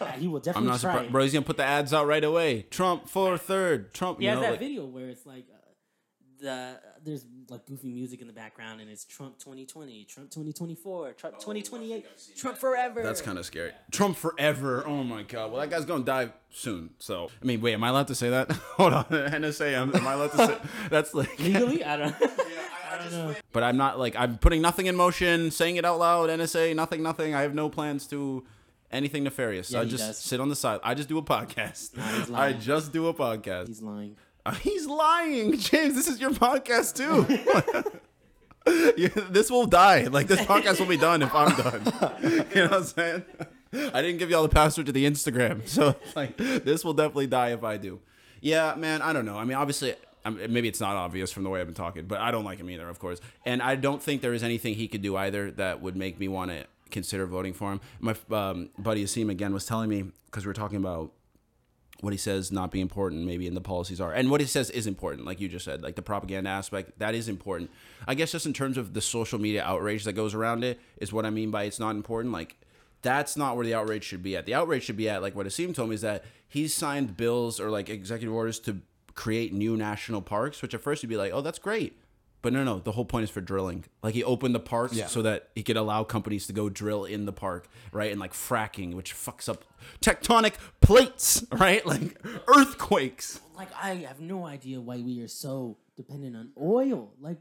[0.00, 0.92] Yeah, he will I'm definitely not try.
[0.92, 1.12] surprised.
[1.12, 2.62] Bro, he's gonna put the ads out right away.
[2.70, 3.92] Trump for third.
[3.94, 4.18] Trump.
[4.18, 5.44] He you has know, that like- video where it's like
[6.46, 11.34] the there's like goofy music in the background, and it's Trump 2020, Trump 2024, Trump
[11.36, 12.06] 2028,
[12.36, 13.02] Trump forever.
[13.02, 13.72] That's kind of scary.
[13.90, 14.84] Trump forever.
[14.86, 15.50] Oh my god.
[15.50, 16.90] Well, that guy's gonna die soon.
[16.98, 18.50] So, I mean, wait, am I allowed to say that?
[18.76, 19.74] Hold on, NSA.
[19.74, 20.58] Am, am I allowed to say?
[20.90, 21.38] That's like.
[21.38, 21.84] legally.
[21.84, 22.14] I don't.
[22.16, 23.34] I don't know.
[23.52, 26.30] But I'm not like I'm putting nothing in motion, saying it out loud.
[26.30, 27.34] NSA, nothing, nothing.
[27.34, 28.44] I have no plans to
[28.92, 29.72] anything nefarious.
[29.72, 30.18] Yeah, I just does.
[30.18, 30.80] sit on the side.
[30.82, 31.96] I just do a podcast.
[31.96, 33.66] Nah, he's I just do a podcast.
[33.66, 34.16] He's lying.
[34.62, 35.94] He's lying, James.
[35.94, 37.92] This is your podcast too.
[38.96, 40.04] You- this will die.
[40.08, 41.82] Like this podcast will be done if I'm done.
[42.52, 43.24] You know what I'm saying?
[43.94, 47.50] I didn't give y'all the password to the Instagram, so like this will definitely die
[47.52, 48.00] if I do.
[48.40, 49.02] Yeah, man.
[49.02, 49.36] I don't know.
[49.38, 52.06] I mean, obviously, I mean, maybe it's not obvious from the way I've been talking,
[52.06, 53.20] but I don't like him either, of course.
[53.44, 56.26] And I don't think there is anything he could do either that would make me
[56.26, 57.80] want to consider voting for him.
[58.00, 61.12] My um, buddy Asim again was telling me because we were talking about
[62.00, 64.12] what he says not being important maybe and the policies are.
[64.12, 67.14] And what he says is important like you just said like the propaganda aspect that
[67.14, 67.70] is important.
[68.06, 71.12] I guess just in terms of the social media outrage that goes around it is
[71.12, 72.32] what i mean by it's not important.
[72.32, 72.56] Like
[73.02, 74.46] that's not where the outrage should be at.
[74.46, 77.60] The outrage should be at like what Asim told me is that he's signed bills
[77.60, 78.80] or like executive orders to
[79.14, 81.98] create new national parks which at first you'd be like oh that's great
[82.46, 83.84] but no, no, the whole point is for drilling.
[84.04, 85.08] Like he opened the parks Yeah.
[85.08, 88.12] so that he could allow companies to go drill in the park, right?
[88.12, 89.64] And like fracking, which fucks up
[90.00, 91.84] tectonic plates, right?
[91.84, 93.40] Like earthquakes.
[93.56, 97.10] Like I have no idea why we are so dependent on oil.
[97.20, 97.38] Like,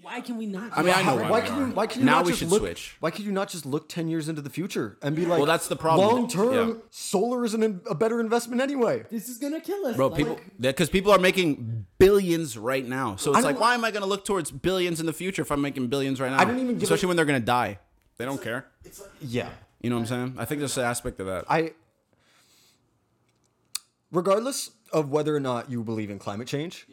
[0.00, 0.70] why can we not?
[0.76, 1.66] I mean, I know Why, why why we can are.
[1.68, 1.72] you?
[1.74, 2.96] Why can you Now not we just should look, switch.
[3.00, 5.46] Why can you not just look ten years into the future and be like, Well,
[5.46, 6.06] that's the problem.
[6.08, 6.74] Long term, Yeah.
[6.90, 9.04] solar is an, a better investment anyway.
[9.10, 13.16] This is gonna kill us, Bro, Like, people, because people are making billions right now.
[13.16, 15.12] So it's I like, don't- why am I going to look towards billions in the
[15.12, 16.38] future if I'm making billions right now?
[16.38, 17.78] I don't even give Especially a- when they're going to die.
[18.18, 18.66] They don't care.
[19.20, 20.34] Yeah, You know what I'm saying?
[20.38, 21.44] I think there's an aspect of that.
[21.50, 21.72] I.
[24.10, 26.86] Regardless of whether or not you believe in climate change,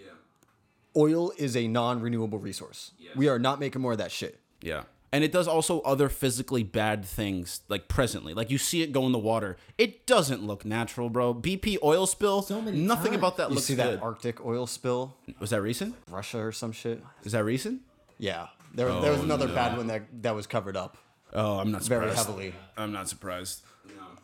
[0.96, 2.92] oil is a non-renewable resource.
[3.16, 4.40] We are not making more of that shit.
[4.62, 4.84] Yeah.
[5.12, 8.34] And it does also other physically bad things, like presently.
[8.34, 9.56] Like you see it go in the water.
[9.78, 11.34] It doesn't look natural, bro.
[11.34, 12.42] BP oil spill.
[12.42, 13.18] So many nothing times.
[13.18, 14.00] about that You looks see good.
[14.00, 15.96] that Arctic oil spill, Was that recent?
[16.12, 17.02] Russia or some shit.
[17.24, 17.82] Is that recent?
[18.18, 20.98] Yeah, there, there was another bad one that that was covered up
[21.34, 22.04] Oh, I'm not surprised.
[22.04, 22.54] very heavily.
[22.78, 23.62] I'm not surprised.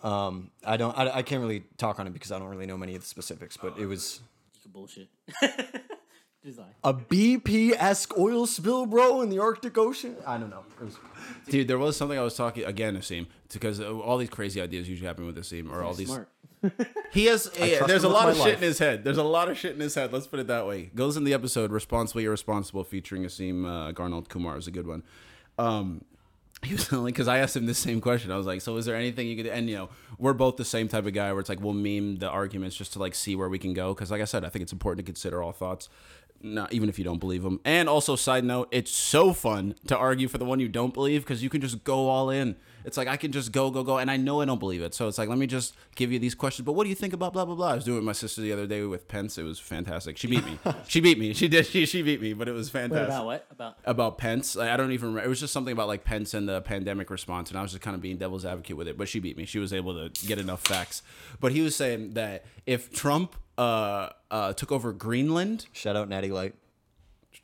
[0.04, 0.10] No.
[0.10, 2.78] Um, I don't, I, I can't really talk on it because I don't really know
[2.78, 4.20] many of the specifics, but it was
[4.56, 5.08] you can bullshit.
[6.44, 10.16] Just like a BP esque oil spill, bro, in the Arctic Ocean.
[10.26, 10.64] I don't know.
[10.82, 10.98] Was,
[11.48, 14.90] Dude, there was something I was talking again, Asim, because uh, all these crazy ideas
[14.90, 16.08] usually happen with Asim, or all these.
[16.08, 16.30] smart.
[17.12, 17.52] He has.
[17.60, 19.04] yeah, there's a lot my of shit in his head.
[19.04, 20.14] There's a lot of shit in his head.
[20.14, 20.92] Let's put it that way.
[20.96, 25.04] Goes in the episode "Responsibly Irresponsible" featuring Asim uh, Garnold Kumar is a good one.
[25.58, 26.06] Um,
[26.64, 28.32] he was only because I asked him the same question.
[28.32, 30.66] I was like, "So is there anything you could?" And you know, we're both the
[30.66, 33.36] same type of guy where it's like we'll meme the arguments just to like see
[33.36, 33.94] where we can go.
[33.94, 35.90] Because like I said, I think it's important to consider all thoughts.
[36.44, 37.60] Not even if you don't believe them.
[37.66, 41.24] And also, side note, it's so fun to argue for the one you don't believe
[41.24, 42.56] because you can just go all in.
[42.84, 44.94] It's like I can just go, go, go, and I know I don't believe it.
[44.94, 46.66] So it's like, let me just give you these questions.
[46.66, 47.72] But what do you think about blah blah blah?
[47.72, 49.38] I was doing it with my sister the other day with Pence.
[49.38, 50.18] It was fantastic.
[50.18, 50.58] She beat me.
[50.88, 51.34] she beat me.
[51.34, 51.66] She did.
[51.68, 52.34] She she beat me.
[52.34, 53.46] But it was Wait, fantastic about what?
[53.52, 54.56] About about Pence.
[54.56, 55.26] Like, I don't even remember.
[55.26, 57.84] It was just something about like Pence and the pandemic response, and I was just
[57.84, 58.98] kind of being devil's advocate with it.
[58.98, 59.46] But she beat me.
[59.46, 61.04] She was able to get enough facts.
[61.40, 66.30] But he was saying that if Trump uh, uh, took over Greenland, shout out Natty
[66.32, 66.56] Light.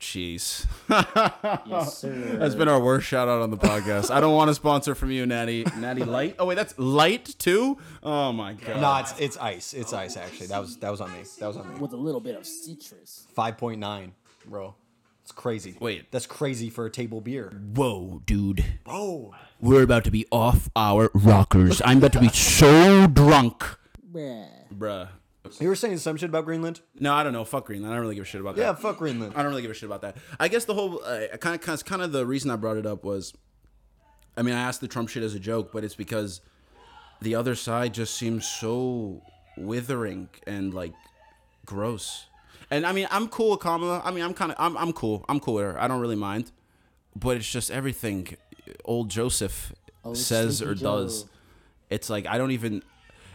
[0.00, 0.66] jeez,
[1.68, 2.36] yes, sir.
[2.38, 4.10] that's been our worst shout out on the podcast.
[4.10, 5.64] I don't want a sponsor from you, Natty.
[5.76, 6.36] Natty Light.
[6.38, 7.78] Oh wait, that's Light too.
[8.02, 8.80] Oh my god.
[8.80, 9.74] No, it's it's ice.
[9.74, 10.16] It's ice.
[10.16, 11.20] Actually, that was that was on me.
[11.40, 11.80] That was on me.
[11.80, 13.26] with a little bit of citrus.
[13.34, 14.12] Five point nine,
[14.46, 14.74] bro.
[15.22, 15.76] It's crazy.
[15.78, 16.10] Wait.
[16.10, 18.64] that's crazy for a table beer, Whoa, dude.
[18.84, 19.34] bro.
[19.60, 21.82] We're about to be off our rockers.
[21.84, 23.62] I'm about to be so drunk.
[24.10, 24.48] Bruh.
[24.72, 25.08] Bruh.
[25.60, 26.80] You were saying some shit about Greenland.
[26.98, 27.44] No, I don't know.
[27.44, 27.92] Fuck Greenland.
[27.92, 28.62] I don't really give a shit about that.
[28.62, 29.32] Yeah, fuck Greenland.
[29.36, 30.16] I don't really give a shit about that.
[30.38, 33.04] I guess the whole uh, kind of kind of the reason I brought it up
[33.04, 33.32] was,
[34.36, 36.40] I mean, I asked the Trump shit as a joke, but it's because
[37.20, 39.22] the other side just seems so
[39.56, 40.92] withering and like
[41.66, 42.26] gross.
[42.70, 44.02] And I mean, I'm cool with Kamala.
[44.04, 45.24] I mean, I'm kind of I'm I'm cool.
[45.28, 45.80] I'm cool with her.
[45.80, 46.52] I don't really mind.
[47.16, 48.36] But it's just everything
[48.84, 49.72] old Joseph
[50.04, 51.26] Old says Sleepy or does.
[51.90, 52.82] It's like I don't even.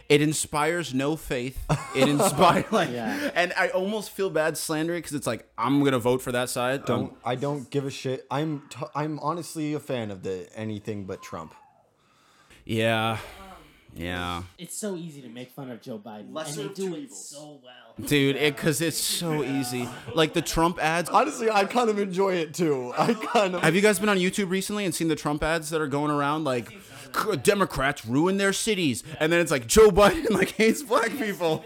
[0.08, 1.58] It inspires no faith.
[1.96, 3.30] It inspires like, Yeah.
[3.34, 6.84] and I almost feel bad slandering because it's like I'm gonna vote for that side.
[6.84, 8.26] Don't I don't give a shit.
[8.30, 11.54] I'm t- I'm honestly a fan of the anything but Trump.
[12.66, 13.18] Yeah,
[13.94, 14.42] Yeah.
[14.58, 16.98] It's so easy to make fun of Joe Biden, Lesser and they do two it
[17.04, 17.28] evils.
[17.30, 17.83] so well.
[18.00, 19.88] Dude, it cuz it's so easy.
[20.14, 21.08] Like the Trump ads.
[21.10, 22.92] Honestly, I kind of enjoy it too.
[22.98, 23.62] I kind of.
[23.62, 26.10] Have you guys been on YouTube recently and seen the Trump ads that are going
[26.10, 26.72] around like
[27.42, 31.64] Democrats ruin their cities and then it's like Joe Biden like hates black people.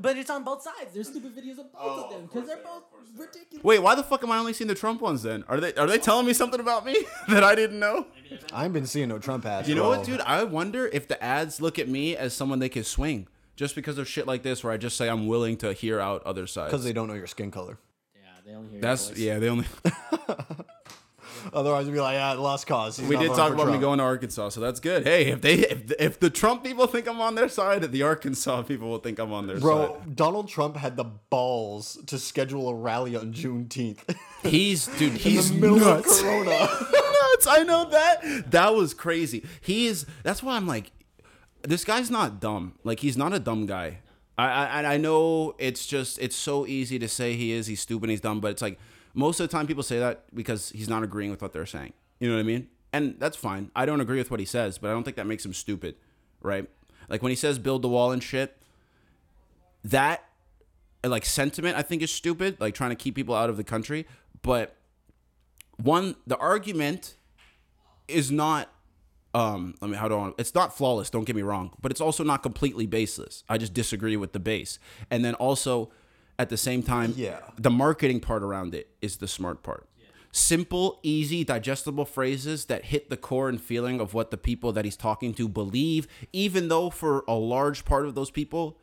[0.00, 0.94] But it's on both sides.
[0.94, 2.84] There's stupid videos of both of them because they're both
[3.16, 3.64] ridiculous.
[3.64, 5.42] Wait, why the fuck am I only seeing the Trump ones then?
[5.48, 8.06] Are they are they telling me something about me that I didn't know?
[8.52, 9.68] I haven't been seeing no Trump ads.
[9.68, 10.20] You know what, dude?
[10.20, 13.98] I wonder if the ads look at me as someone they could swing just because
[13.98, 16.70] of shit like this where I just say I'm willing to hear out other sides.
[16.72, 17.78] Because they don't know your skin color.
[18.14, 19.24] Yeah, they only hear That's your voice.
[19.24, 19.66] yeah, they only
[21.52, 22.96] Otherwise, we'd be like, yeah, lost cause.
[22.96, 25.04] He's We did talk for about me going to Arkansas, so that's good.
[25.06, 28.62] Hey, if they if, if the Trump people think I'm on their side, the Arkansas
[28.62, 30.04] people will think I'm on their Bro, side.
[30.04, 33.98] Bro, Donald Trump had the balls to schedule a rally on Juneteenth.
[34.42, 36.18] He's dude, in he's the nuts.
[36.18, 36.50] of Corona.
[36.68, 37.46] nuts.
[37.46, 38.50] I know that.
[38.50, 39.44] That was crazy.
[39.60, 40.06] He is.
[40.22, 40.92] That's why I'm like,
[41.64, 42.74] this guy's not dumb.
[42.84, 43.98] Like he's not a dumb guy.
[44.36, 47.66] I I, I know it's just it's so easy to say he is.
[47.66, 48.10] He's stupid.
[48.10, 48.40] He's dumb.
[48.40, 48.78] But it's like
[49.14, 51.92] most of the time people say that because he's not agreeing with what they're saying.
[52.20, 52.68] You know what I mean?
[52.92, 53.70] And that's fine.
[53.74, 55.96] I don't agree with what he says, but I don't think that makes him stupid,
[56.40, 56.68] right?
[57.08, 58.56] Like when he says build the wall and shit.
[59.82, 60.24] That
[61.04, 62.60] like sentiment I think is stupid.
[62.60, 64.06] Like trying to keep people out of the country,
[64.42, 64.76] but
[65.76, 67.16] one the argument
[68.08, 68.70] is not
[69.34, 72.00] um I mean how do I it's not flawless, don't get me wrong, but it's
[72.00, 73.44] also not completely baseless.
[73.48, 74.78] I just disagree with the base.
[75.10, 75.90] And then also
[76.38, 77.40] at the same time, Yeah.
[77.58, 79.88] the marketing part around it is the smart part.
[80.32, 84.84] Simple, easy, digestible phrases that hit the core and feeling of what the people that
[84.84, 88.76] he's talking to believe, even though for a large part of those people,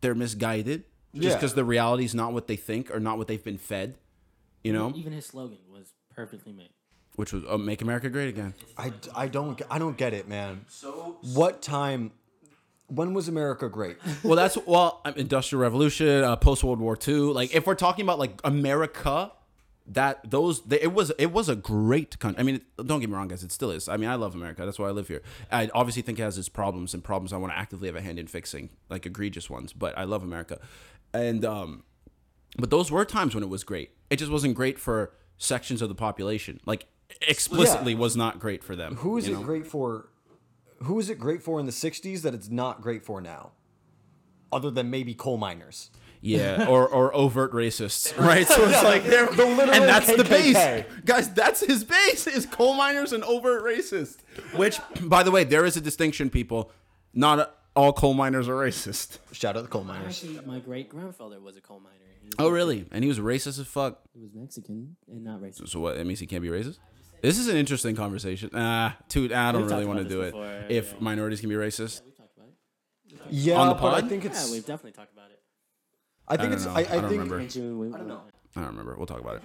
[0.00, 0.84] they're misguided.
[1.12, 1.34] Just Yeah.
[1.34, 3.98] because the reality is not what they think or not what they've been fed.
[4.62, 4.92] You know?
[4.94, 6.70] Even his slogan was perfectly made.
[7.16, 8.54] Which was uh, make America great again.
[8.78, 10.64] I, I don't I don't get it, man.
[10.68, 12.12] So what time?
[12.88, 13.96] When was America great?
[14.22, 17.14] well, that's well, um, industrial revolution, uh, post World War II.
[17.14, 19.32] Like, if we're talking about like America,
[19.86, 22.40] that those they, it was it was a great country.
[22.40, 23.88] I mean, don't get me wrong, guys, it still is.
[23.88, 24.64] I mean, I love America.
[24.64, 25.22] That's why I live here.
[25.50, 28.00] I obviously think it has its problems and problems I want to actively have a
[28.00, 29.72] hand in fixing, like egregious ones.
[29.72, 30.60] But I love America,
[31.12, 31.84] and um,
[32.56, 33.90] but those were times when it was great.
[34.10, 36.60] It just wasn't great for sections of the population.
[36.64, 36.86] Like
[37.20, 38.96] explicitly was not great for them.
[38.96, 39.42] Who is it know?
[39.42, 40.08] great for?
[40.84, 43.52] Who is it great for in the '60s that it's not great for now?
[44.50, 45.90] Other than maybe coal miners.
[46.20, 48.46] Yeah, or or overt racists, right?
[48.46, 51.04] So it's like they're literal and that's the base, KKK.
[51.04, 51.32] guys.
[51.32, 54.18] That's his base is coal miners and overt racist.
[54.54, 56.70] Which, by the way, there is a distinction, people.
[57.12, 59.18] Not all coal miners are racist.
[59.32, 60.22] Shout out the coal miners.
[60.24, 61.96] Actually, my great grandfather was a coal miner.
[62.38, 62.86] Oh, really?
[62.90, 64.00] And he was racist as fuck.
[64.14, 65.68] he was Mexican and not racist.
[65.68, 65.96] So what?
[65.96, 66.78] That means he can't be racist.
[67.22, 68.50] This is an interesting conversation.
[68.52, 70.32] Ah, dude, I don't We've really talked want to about do this it.
[70.32, 70.98] before, If yeah.
[71.00, 72.54] minorities can be racist, We talked about it.
[73.30, 74.08] Yeah, On the but I pod?
[74.10, 74.46] think it's.
[74.48, 75.40] Yeah, we've definitely talked about it.
[76.28, 76.64] I think I it's.
[76.64, 76.88] don't I, know.
[76.88, 77.38] I, I don't think remember.
[77.40, 78.20] In June, we, I don't know.
[78.56, 78.96] I don't remember.
[78.96, 79.42] We'll talk about it.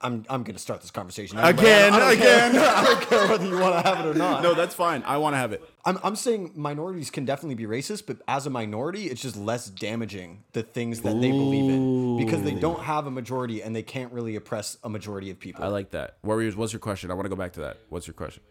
[0.00, 0.24] I'm.
[0.30, 2.52] I'm gonna start this conversation Again, I don't again.
[2.52, 4.42] Care, I don't care whether you want to have it or not.
[4.42, 5.02] No, that's fine.
[5.04, 5.62] I want to have it.
[5.84, 9.68] I'm, I'm saying minorities can definitely be racist, but as a minority, it's just less
[9.68, 13.82] damaging the things that they believe in because they don't have a majority and they
[13.82, 15.64] can't really oppress a majority of people.
[15.64, 16.18] I like that.
[16.22, 17.10] Warriors, what's your question?
[17.10, 17.78] I want to go back to that.
[17.88, 18.42] What's your question?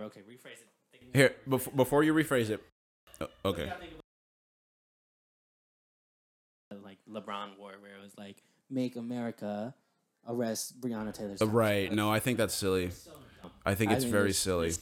[0.00, 0.68] Okay, rephrase it.
[1.12, 2.60] Here, bef- before you rephrase it.
[3.20, 3.72] Oh, okay.
[6.82, 8.42] Like LeBron wore, where it was like,
[8.74, 9.74] "Make America
[10.28, 11.92] arrest Breonna Taylor." Uh, Right.
[11.92, 12.90] No, I think that's silly.
[13.64, 14.72] I think I it's think very it's- silly.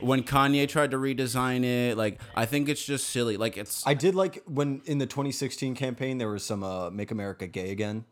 [0.00, 3.36] When Kanye tried to redesign it, like I think it's just silly.
[3.36, 7.10] Like it's I did like when in the 2016 campaign there was some uh, "Make
[7.10, 8.06] America Gay Again"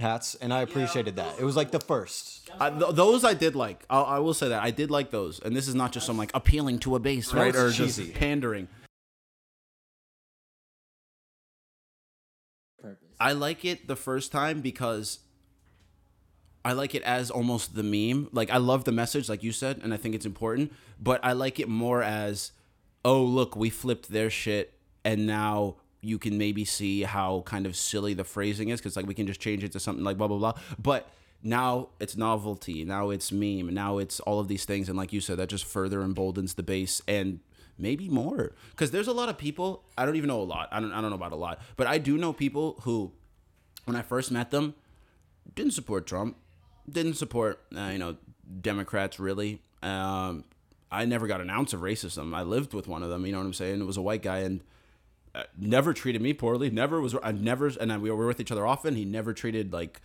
[0.00, 1.38] hats, and I appreciated that.
[1.38, 2.50] It was like the first.
[2.58, 3.84] I, th- those I did like.
[3.88, 6.18] I'll, I will say that I did like those, and this is not just some
[6.18, 8.06] like appealing to a base, right, it's or cheesy.
[8.06, 8.66] just pandering.
[12.82, 13.16] Purpose.
[13.20, 15.20] I like it the first time because
[16.64, 18.28] I like it as almost the meme.
[18.32, 20.72] Like I love the message, like you said, and I think it's important.
[21.00, 22.52] But I like it more as,
[23.04, 24.74] oh look, we flipped their shit,
[25.04, 29.06] and now you can maybe see how kind of silly the phrasing is because like
[29.06, 30.54] we can just change it to something like blah blah blah.
[30.78, 31.08] But
[31.42, 32.84] now it's novelty.
[32.84, 33.72] Now it's meme.
[33.74, 36.62] Now it's all of these things, and like you said, that just further emboldens the
[36.62, 37.40] base and
[37.78, 38.52] maybe more.
[38.70, 41.00] Because there's a lot of people i don't even know a lot I don't, I
[41.00, 43.12] don't know about a lot but i do know people who
[43.84, 44.74] when i first met them
[45.54, 46.36] didn't support trump
[46.90, 48.16] didn't support uh, you know
[48.60, 49.60] democrats really.
[49.82, 50.44] Um,
[50.90, 52.34] i never got an ounce of racism.
[52.34, 53.80] I lived with one of them you know what i'm saying?
[53.80, 54.60] It was a white guy and
[55.34, 58.52] uh, never treated me poorly never was i never and I, we were with each
[58.52, 58.96] other often.
[58.96, 60.00] He never treated like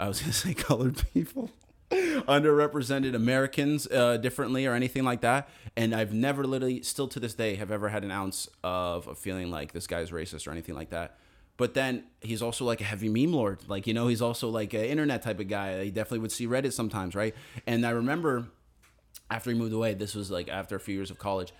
[0.00, 1.50] i was gonna say colored people
[1.90, 5.48] underrepresented Americans uh, differently or anything like that.
[5.76, 9.14] And I've never literally, still to this day, have ever had an ounce of a
[9.14, 11.16] feeling like this guy's racist or anything like that.
[11.56, 13.60] But then he's also like a heavy meme lord.
[13.68, 15.84] Like, you know, he's also like an internet type of guy.
[15.84, 17.34] He definitely would see Reddit sometimes, right?
[17.66, 18.48] And I remember
[19.30, 21.52] after he moved away, this was like after a few years of college.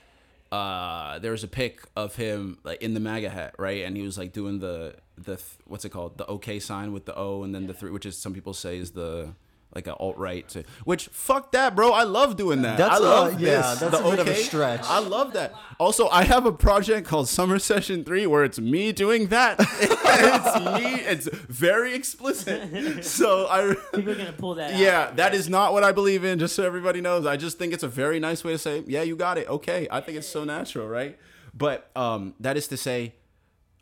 [0.53, 3.85] Uh, there was a pic of him like in the MAGA hat, right?
[3.85, 7.05] And he was like doing the the th- what's it called, the OK sign with
[7.05, 9.35] the O, and then the three, which is some people say is the
[9.75, 10.49] like an alt right.
[10.49, 11.93] to Which fuck that, bro.
[11.93, 12.79] I love doing that.
[12.79, 13.81] That's, I love yeah, this.
[13.81, 14.83] that's the a bit of a stretch.
[14.85, 15.55] I love that.
[15.79, 19.57] Also, I have a project called Summer Session Three where it's me doing that.
[19.81, 21.01] it's me.
[21.03, 22.49] It's very explicit.
[23.09, 23.75] So I.
[23.95, 24.73] People are gonna pull that.
[24.73, 24.79] out.
[24.79, 27.27] Yeah, that is not what I believe in, just so everybody knows.
[27.27, 29.49] I just think it's a very nice way to say, yeah, you got it.
[29.49, 29.87] Okay.
[29.91, 31.19] I think it's so natural, right?
[31.55, 33.14] But um, that is to say,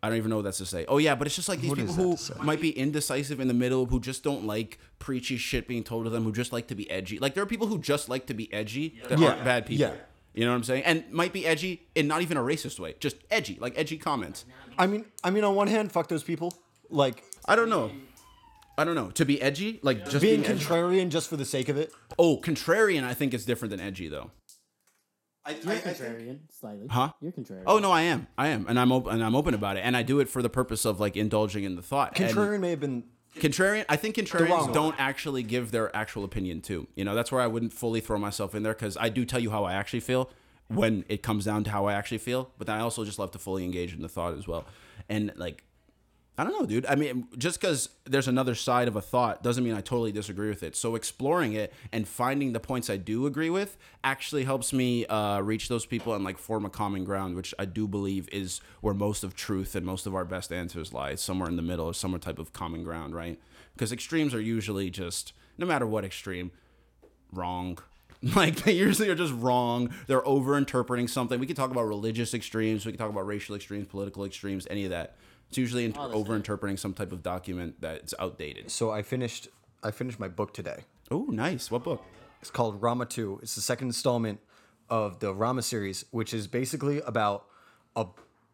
[0.03, 0.85] I don't even know what that's to say.
[0.89, 3.55] Oh, yeah, but it's just like these What people who might be indecisive in the
[3.55, 6.75] middle, who just don't like preachy shit being told to them, who just like to
[6.75, 7.19] be edgy.
[7.19, 9.29] Like, there are people who just like to be edgy that Yeah.
[9.29, 9.87] aren't bad people.
[9.87, 9.95] Yeah.
[10.35, 10.85] You know what I'm saying?
[10.85, 14.45] And might be edgy in not even a racist way, just edgy, like edgy comments.
[14.79, 16.53] I mean, I mean, on one hand, fuck those people.
[16.91, 17.91] Like I don't know.
[18.79, 19.11] I don't know.
[19.13, 20.63] To be edgy, like just being being, edgy.
[20.67, 21.91] contrarian just for the sake of it.
[22.19, 24.31] Oh, contrarian, I think is different than edgy, though.
[25.49, 26.89] You're contrarian, slightly.
[26.89, 27.13] Huh?
[27.21, 27.65] You're contrarian.
[27.67, 28.27] Oh no, I am.
[28.37, 29.15] I am, and I'm open.
[29.15, 31.65] And I'm open about it, and I do it for the purpose of like indulging
[31.65, 32.19] in the thought.
[32.19, 33.05] And Contrarian may have been
[33.37, 33.85] contrarian.
[33.89, 36.89] I think wrong contrarians don't actually give their actual opinion too.
[36.95, 39.41] You know, that's where I wouldn't fully throw myself in there because I do tell
[39.41, 40.31] you how I actually feel
[40.69, 42.51] when it comes down to how I actually feel.
[42.59, 44.65] But then I also just love to fully engage in the thought as well,
[45.09, 45.63] and like.
[46.39, 46.85] I don't know, dude.
[46.85, 50.51] I mean, just because there's another side of a thought doesn't mean I totally disagree
[50.51, 50.77] with it.
[50.77, 55.41] So exploring it and finding the points I do agree with actually helps me uh,
[55.41, 58.93] reach those people and like form a common ground, which I do believe is where
[58.93, 61.15] most of truth and most of our best answers lie.
[61.15, 63.41] Somewhere in the middle or somewhere type of common ground, right?
[63.75, 66.51] Because extremes are usually just no matter what extreme,
[67.33, 67.79] wrong.
[68.35, 69.95] Like they usually are just wrong.
[70.07, 71.39] They're over interpreting something.
[71.39, 72.85] We can talk about religious extremes.
[72.87, 75.17] We can talk about racial extremes, political extremes, any of that.
[75.49, 78.71] It's usually in- All the over interpreting some type of document that's outdated.
[78.71, 79.49] so I finished
[79.83, 80.85] I finished my book today.
[81.11, 81.71] Oh, nice.
[81.71, 82.03] What book?
[82.41, 83.41] It's called Rama 2.
[83.43, 84.41] It's the second installment
[84.91, 87.47] of the Rama series, which is basically about
[87.95, 88.07] a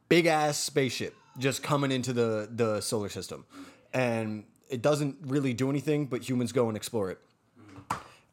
[0.09, 3.47] big ass spaceship just coming into the, the solar system.
[3.95, 7.19] And it doesn't really do anything, but humans go and explore it.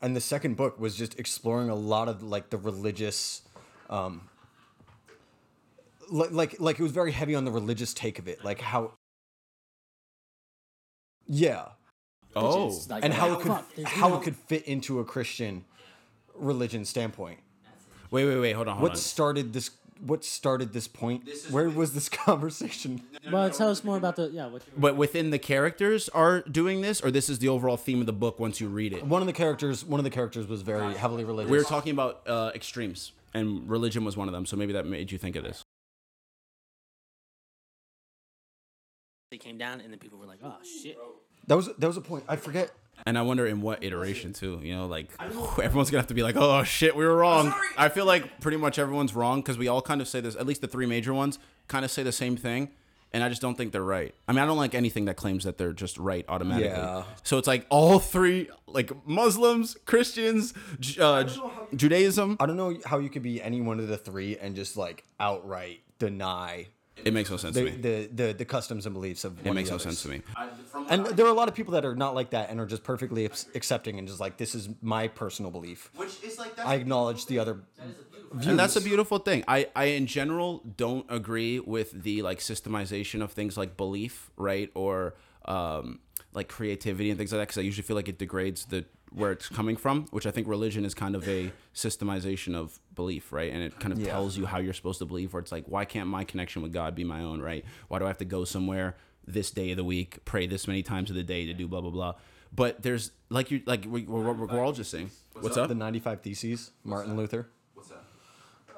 [0.02, 3.42] And the second book was just exploring a lot of like the religious
[3.90, 4.30] um
[6.12, 8.94] like like, like it was very heavy on the religious take of it, like how
[11.28, 11.70] Yeah
[12.36, 15.66] Oh, like, and how it could fuck, how it could fit into a Christian
[16.36, 17.40] religion standpoint.
[18.12, 18.52] wait, wait, wait.
[18.54, 18.98] Hold on, hold What on.
[18.98, 19.72] started this?
[20.06, 21.28] What started this point?
[21.50, 23.02] Where was this conversation?
[23.32, 24.46] Well, tell us more about the yeah.
[24.48, 28.00] What you But within the characters are doing this, or this is the overall theme
[28.00, 29.04] of the book once you read it.
[29.06, 31.52] One of the characters, one of the characters was very heavily religious.
[31.52, 34.46] We were talking about uh, extremes, and religion was one of them.
[34.46, 35.64] So maybe that made you think of this.
[39.30, 40.98] They came down and then people were like, oh shit.
[41.48, 42.24] that was that was a point.
[42.28, 42.72] I forget.
[43.06, 44.60] And I wonder in what iteration too.
[44.62, 47.88] You know, like everyone's gonna have to be like, "Oh shit, we were wrong." I
[47.88, 50.36] feel like pretty much everyone's wrong because we all kind of say this.
[50.36, 52.72] At least the three major ones kind of say the same thing,
[53.14, 54.14] and I just don't think they're right.
[54.28, 56.72] I mean, I don't like anything that claims that they're just right automatically.
[56.72, 57.04] Yeah.
[57.24, 62.36] So it's like all three, like Muslims, Christians, Ju- uh, Ju- Judaism.
[62.42, 65.06] I don't know how you could be any one of the three and just like
[65.22, 66.68] outright deny
[67.06, 67.78] It makes no sense the to me.
[67.78, 69.46] the, the, the customs and beliefs of.
[69.46, 70.22] It makes no sense to me.
[70.90, 72.84] And there are a lot of people that are not like that and are just
[72.84, 75.92] perfectly accepting and just like this is my personal belief.
[75.96, 76.66] Which is like that.
[76.66, 77.62] I acknowledge the other.
[78.46, 79.44] and that's a beautiful thing.
[79.48, 84.72] I, I in general don't agree with the like systemization of things like belief, right,
[84.74, 86.00] or um,
[86.34, 89.32] like creativity and things like that, because I usually feel like it degrades the where
[89.32, 90.06] it's coming from.
[90.10, 93.94] Which I think religion is kind of a systemization of belief, right, and it kind
[93.94, 94.12] of Yeah.
[94.12, 95.34] tells you how you're supposed to believe.
[95.34, 97.64] Where it's like, why can't my connection with God be my own, right?
[97.88, 100.84] Why do I have to go somewhere this day of the week, pray this many
[100.84, 102.14] times of the day to do blah blah blah?
[102.54, 105.12] But there's like you like we, we're, we're, we're all just saying.
[105.40, 105.70] What's up?
[105.70, 107.48] The 95 Theses, Martin Luther.
[107.74, 108.04] What's that?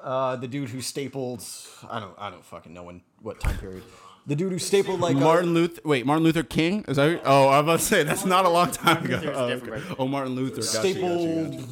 [0.02, 1.44] Uh, the dude who stapled.
[1.90, 2.14] I don't.
[2.18, 3.82] I don't fucking know when what time period.
[4.26, 5.80] The dude who stapled like uh, Martin Luther.
[5.84, 6.84] Wait, Martin Luther King?
[6.86, 7.22] Is that?
[7.24, 9.20] Oh, I was about to say that's not a long time ago.
[9.34, 9.82] Oh, okay.
[9.98, 10.60] oh, Martin Luther.
[10.60, 11.64] Gotcha, gotcha, stapled gotcha.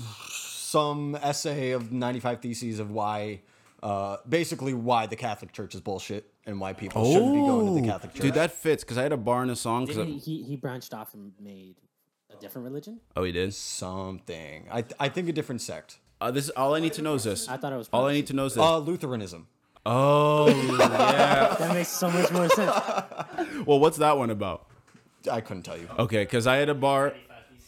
[0.70, 3.40] Some essay of 95 theses of why,
[3.82, 7.72] uh, basically why the Catholic Church is bullshit and why people shouldn't be going to
[7.80, 8.22] the Oh, Catholic Church.
[8.22, 9.86] dude, that fits because I had a bar in a song.
[9.86, 11.76] 'cause Didn't I- he, he he branched off and made
[12.32, 13.00] a different religion?
[13.16, 13.52] oh, he did.
[13.54, 14.66] something.
[14.70, 15.98] I th- I think a different sect.
[16.20, 17.48] Uh, this all I need to know is this.
[17.48, 18.62] I thought it was All I need to know is this.
[18.62, 19.46] Uh, Lutheranism.
[19.86, 20.48] oh,
[20.78, 21.56] yeah.
[21.58, 22.70] That makes so much more sense.
[23.66, 24.66] Well, what's that one about?
[25.30, 25.88] I couldn't tell you.
[25.98, 27.14] Okay, because I had a bar.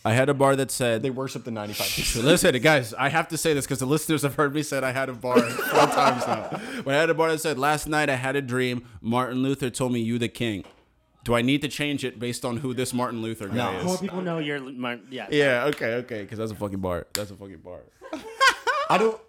[0.04, 2.24] I had a bar that said They worship the 95.
[2.24, 4.90] Listen, guys, I have to say this because the listeners have heard me say I
[4.90, 6.60] had a bar four times now.
[6.84, 8.84] But I had a bar that said, Last night I had a dream.
[9.00, 10.64] Martin Luther told me you the king.
[11.24, 13.78] Do I need to change it based on who this Martin Luther guy is?
[13.78, 13.84] No.
[13.84, 14.00] More is?
[14.00, 14.58] people know you're.
[14.60, 15.28] Mar- Yeah.
[15.30, 17.06] Yeah, okay, okay, because that's a fucking bar.
[17.14, 17.78] That's a fucking bar.
[18.90, 19.20] I don't.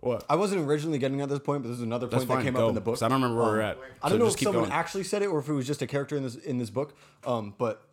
[0.00, 0.24] What?
[0.30, 2.54] I wasn't originally getting at this point, but this is another That's point that came
[2.54, 2.64] Go.
[2.64, 2.94] up in the book.
[2.94, 3.78] 'cause I don't remember where we're Um, at.
[4.02, 4.72] I don't know just if someone going.
[4.72, 6.94] actually said it or if it was just a character in this in this book.
[7.26, 7.86] Um, but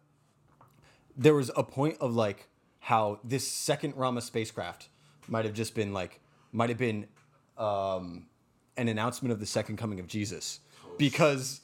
[1.18, 2.48] there was a point of like
[2.80, 4.90] how this second Rama spacecraft
[5.28, 7.08] might have just been like might have been
[7.58, 8.28] um,
[8.78, 10.60] an announcement of the second coming of Jesus,
[10.98, 11.62] because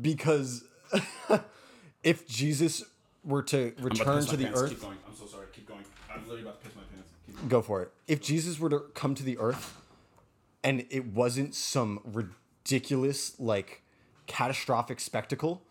[0.00, 0.64] because
[2.02, 2.84] if Jesus
[3.24, 4.98] were to return to the earth, going.
[5.06, 5.46] I'm so sorry.
[5.52, 5.84] Keep going.
[6.12, 7.10] I'm literally about to piss my pants.
[7.26, 7.92] Keep go for it.
[8.08, 9.76] If Jesus were to come to the earth
[10.64, 13.82] and it wasn't some ridiculous, like
[14.26, 15.62] catastrophic spectacle,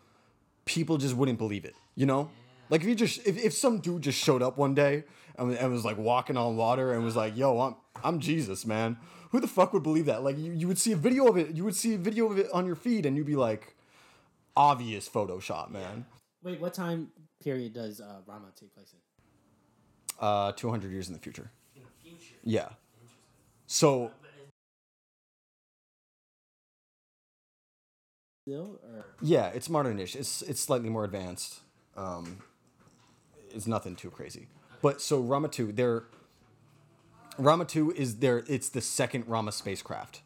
[0.64, 1.74] people just wouldn't believe it.
[1.94, 2.30] You know?
[2.70, 5.04] Like if you just if, if some dude just showed up one day
[5.36, 8.96] and, and was like walking on water and was like, yo, I'm I'm Jesus, man.
[9.30, 10.22] Who the fuck would believe that?
[10.22, 12.38] Like you, you would see a video of it, you would see a video of
[12.38, 13.74] it on your feed and you'd be like,
[14.56, 16.06] obvious Photoshop, man.
[16.42, 17.08] Wait, what time
[17.42, 18.98] period does uh, Rama take place in?
[20.18, 21.50] Uh, 200 years in the future.
[21.74, 22.34] In the future.
[22.44, 22.68] Yeah.
[23.66, 24.12] So
[28.42, 30.16] Still, or Yeah, it's modernish.
[30.16, 31.60] It's it's slightly more advanced.
[31.96, 32.38] Um,
[33.54, 34.48] it's nothing too crazy.
[34.82, 36.04] But so Rama two, they're
[37.38, 38.44] Rama two is there.
[38.48, 40.22] It's the second Rama spacecraft.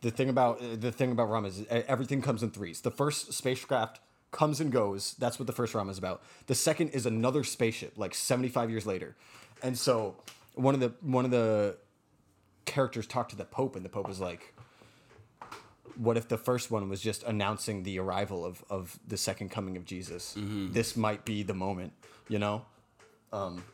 [0.00, 2.80] The thing about the thing about Rama is everything comes in threes.
[2.82, 4.00] The first spacecraft
[4.30, 5.14] comes and goes.
[5.18, 6.22] That's what the first Rama is about.
[6.46, 9.16] The second is another spaceship, like seventy five years later,
[9.62, 10.16] and so
[10.54, 11.76] one of the one of the
[12.66, 14.54] characters talked to the Pope, and the Pope was like,
[15.96, 19.76] what if the first one was just announcing the arrival of, of the second coming
[19.76, 20.36] of Jesus?
[20.36, 21.92] This might be the moment,
[22.28, 22.64] you know?
[23.32, 23.64] Um,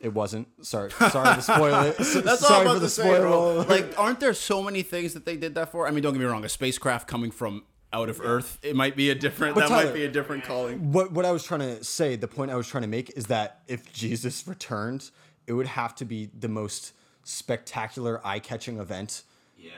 [0.00, 0.48] it wasn't.
[0.64, 1.96] Sorry, sorry to spoil it.
[1.98, 3.24] That's all sorry I'm about for the to say.
[3.68, 5.88] Like, aren't there so many things that they did that for?
[5.88, 6.44] I mean, don't get me wrong.
[6.44, 9.54] A spacecraft coming from out of Earth, it might be a different.
[9.54, 10.92] But that might be a different calling.
[10.92, 13.26] what what I was trying to say, the point I was trying to make is
[13.26, 15.10] that if Jesus returned,
[15.46, 16.92] it would have to be the most
[17.24, 19.22] spectacular, eye-catching event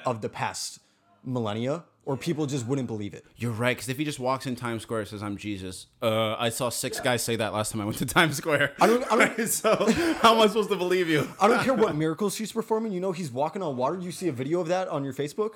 [0.04, 0.80] of the past
[1.24, 3.24] millennia, or people just wouldn't believe it.
[3.36, 6.34] You're right, because if he just walks in Times Square and says, "I'm Jesus," uh,
[6.38, 8.74] I saw six guys say that last time I went to Times Square.
[8.80, 9.74] I don't- I don't- so
[10.20, 11.28] how am I supposed to believe you?
[11.40, 12.92] I don't care what miracles he's performing.
[12.92, 13.98] You know, he's walking on water.
[13.98, 15.54] You see a video of that on your Facebook.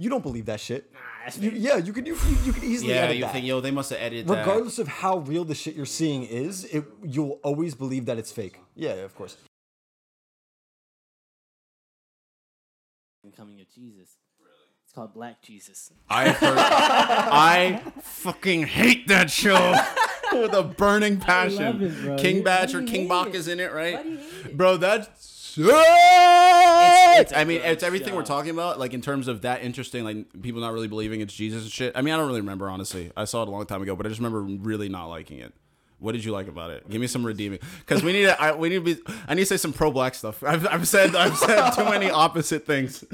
[0.00, 0.92] You don't believe that shit.
[1.24, 3.32] that's You, yeah, you could you, you, you could easily Yeah, edit you that.
[3.32, 4.46] think, yo, they must have edited that.
[4.46, 8.30] Regardless of how real the shit you're seeing is, it you'll always believe that it's
[8.30, 8.60] fake.
[8.76, 9.36] Yeah, of course.
[13.36, 14.16] coming of Jesus.
[14.98, 15.92] It's called Black Jesus.
[16.10, 16.58] I heard.
[16.58, 19.76] I fucking hate that show
[20.32, 21.64] with a burning passion.
[21.64, 22.16] love it, bro.
[22.16, 23.34] King You- Bach or King hate Bach it?
[23.36, 23.94] is in it, right?
[23.94, 24.56] Why do you hate it?
[24.56, 25.56] Bro, that's.
[25.56, 30.02] It's- It's, I mean, it's everything we're talking about, like in terms of that interesting,
[30.02, 31.92] like people not really believing it's Jesus and shit.
[31.94, 33.12] I mean, I don't really remember honestly.
[33.16, 35.52] I saw it a long time ago, but I just remember really not liking it.
[36.00, 36.88] What did you like about it?
[36.90, 38.40] Give me some redeeming, because we need to.
[38.40, 39.00] I, we need to be.
[39.28, 40.42] I need to say some pro black stuff.
[40.44, 43.04] I've, I've said I've said too many opposite things.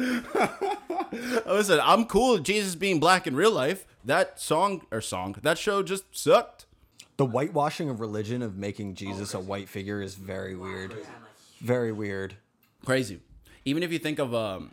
[1.46, 3.86] Listen, I'm cool with Jesus being black in real life.
[4.05, 6.66] That song or song that show just sucked.
[7.16, 10.94] The whitewashing of religion of making Jesus a white figure is very weird.
[11.61, 12.34] Very weird.
[12.84, 13.20] Crazy.
[13.64, 14.72] Even if you think of um,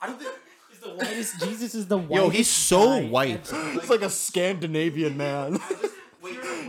[0.00, 0.30] I don't think
[0.70, 1.40] He's the whitest.
[1.40, 2.24] Jesus is the whitest.
[2.24, 3.52] yo, he's so guy white.
[3.52, 5.58] It's like a Scandinavian man.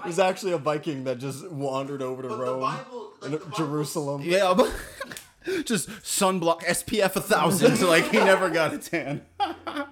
[0.06, 2.78] He's actually a Viking that just wandered over to Rome,
[3.24, 4.22] and Jerusalem.
[4.24, 4.72] Yeah, but
[5.64, 9.26] just sunblock SPF a thousand, so like he never got a tan.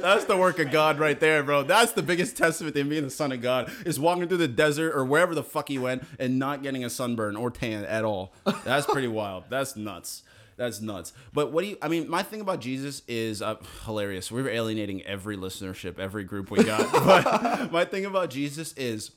[0.00, 1.62] That's the work of God right there, bro.
[1.62, 4.48] That's the biggest testament to him being the son of God is walking through the
[4.48, 8.04] desert or wherever the fuck he went and not getting a sunburn or tan at
[8.04, 8.34] all.
[8.64, 9.44] That's pretty wild.
[9.48, 10.22] That's nuts.
[10.56, 11.12] That's nuts.
[11.32, 11.78] But what do you?
[11.80, 14.30] I mean, my thing about Jesus is uh, hilarious.
[14.30, 16.92] We're alienating every listenership, every group we got.
[16.92, 19.12] but my thing about Jesus is,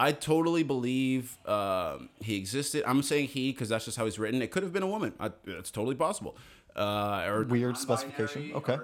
[0.00, 2.84] I totally believe um, he existed.
[2.86, 4.40] I'm saying he because that's just how he's written.
[4.42, 5.12] It could have been a woman.
[5.18, 6.36] I, it's totally possible.
[6.76, 8.52] Uh, or Weird specification.
[8.54, 8.78] Okay.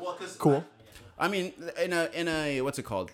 [0.00, 0.64] Well, 'cause Cool.
[1.18, 1.52] I mean,
[1.82, 3.10] in a in a what's it called?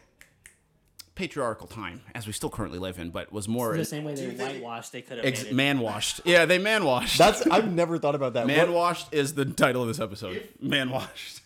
[1.14, 4.28] Patriarchal time, as we still currently live in, but was more The same way they
[4.30, 6.20] whitewashed, they could have ex- man washed.
[6.24, 7.18] Yeah, they man washed.
[7.18, 8.46] That's I've never thought about that.
[8.46, 10.46] man washed is the title of this episode.
[10.60, 11.40] Man washed.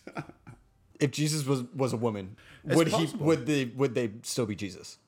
[0.99, 2.35] if Jesus was was a woman,
[2.65, 4.99] would he would they would they still be Jesus?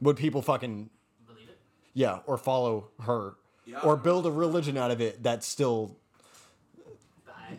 [0.00, 0.90] Would people fucking
[1.26, 1.58] Believe it?
[1.94, 3.34] yeah, or follow her,
[3.82, 5.96] or build a religion out of it that's still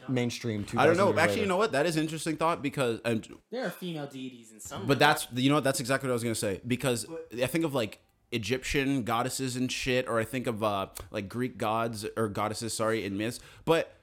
[0.07, 0.65] mainstream.
[0.77, 1.09] I don't know.
[1.09, 1.71] years Actually, you know what?
[1.73, 4.85] That is an interesting thought because, and There are female deities in some.
[4.87, 5.63] but that's you know what?
[5.63, 7.05] That's exactly what I was gonna say because
[7.41, 7.99] I think of like
[8.31, 13.05] Egyptian goddesses and shit, or I think of uh like Greek gods or goddesses, sorry,
[13.05, 13.39] in myths.
[13.65, 13.93] But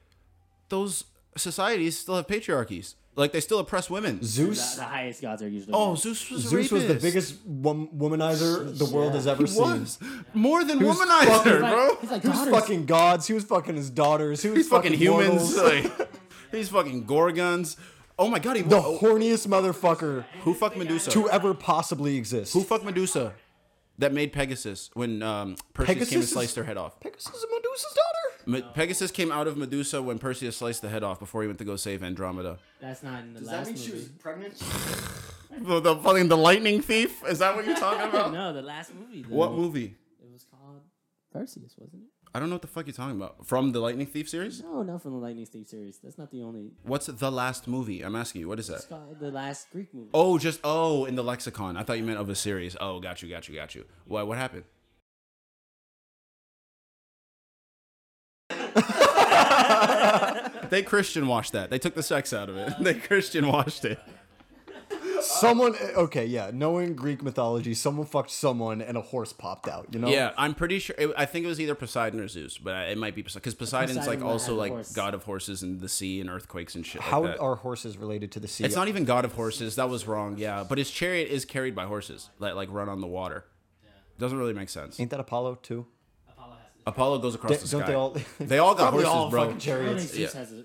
[0.69, 2.95] those societies still have patriarchies.
[3.15, 4.19] Like they still oppress women.
[4.23, 4.75] Zeus.
[4.75, 5.73] the highest gods are usually.
[5.73, 5.97] Oh, men.
[5.97, 9.61] Zeus was a Zeus was the biggest wom- womanizer the world has ever He seen.
[9.63, 9.99] was
[10.33, 11.95] more than was womanizer, fucking- bro.
[11.99, 12.53] He's like He was daughters.
[12.53, 13.27] fucking gods.
[13.27, 14.41] He was fucking his daughters.
[14.41, 15.55] He was He's fucking humans.
[15.55, 15.89] mortals.
[15.99, 16.09] Like,
[16.51, 17.75] he's fucking gorgons.
[18.17, 21.09] Oh my god, he the horniest motherfucker who fucked Medusa?
[21.11, 22.53] to ever possibly exist.
[22.53, 23.33] Who fucked Medusa?
[23.99, 26.99] That made Pegasus when um, Perseus came and Pegasus is- sliced her head off.
[26.99, 28.49] Pegasus is Medusa's daughter.
[28.49, 31.59] Me- Pegasus came out of Medusa when Perseus sliced the head off before he went
[31.59, 32.57] to go save Andromeda.
[32.81, 33.71] That's not in the last movie.
[33.73, 34.63] Does that mean she was pregnant?
[35.61, 37.23] The, the fucking the lightning thief?
[37.27, 38.31] Is that what you're talking about?
[38.31, 39.23] no, the last movie.
[39.23, 39.95] The, What movie?
[40.23, 40.81] It was called
[41.33, 42.09] Perseus, wasn't it?
[42.33, 43.47] I don't know what the fuck you're talking about.
[43.47, 44.61] From the Lightning Thief series?
[44.61, 45.97] No, not from the Lightning Thief series.
[46.03, 46.71] That's not the only.
[46.83, 48.03] What's the last movie?
[48.03, 48.47] I'm asking you.
[48.47, 48.89] What is It's that?
[48.89, 50.09] called the last Greek movie.
[50.13, 51.75] Oh, just oh, in the lexicon.
[51.75, 52.77] I thought you meant of a series.
[52.79, 53.83] Oh, got you, got you, got you.
[54.05, 54.65] What what happened?
[60.69, 61.69] they Christian washed that.
[61.69, 62.73] They took the sex out of it.
[62.79, 63.99] They Christian washed it.
[65.21, 66.51] Someone, okay, yeah.
[66.53, 69.87] Knowing Greek mythology, someone fucked someone and a horse popped out.
[69.91, 70.07] You know?
[70.09, 70.95] Yeah, I'm pretty sure.
[70.97, 73.97] It, I think it was either Poseidon or Zeus, but it might be because Poseidon's
[73.97, 74.91] Poseidon like also like horse.
[74.93, 77.01] god of horses and the sea and earthquakes and shit.
[77.01, 77.39] How like that.
[77.41, 78.63] are horses related to the sea?
[78.63, 79.75] It's not even god of horses.
[79.75, 80.37] That was wrong.
[80.37, 83.45] Yeah, but his chariot is carried by horses that like run on the water.
[84.17, 84.99] Doesn't really make sense.
[84.99, 85.85] Ain't that Apollo too?
[86.29, 86.59] Apollo has.
[86.85, 87.87] Apollo goes across Don't the sky.
[87.87, 88.17] they all?
[88.39, 89.43] They all got Probably horses, all bro.
[89.45, 90.03] fucking chariots.
[90.11, 90.61] think Zeus Yeah.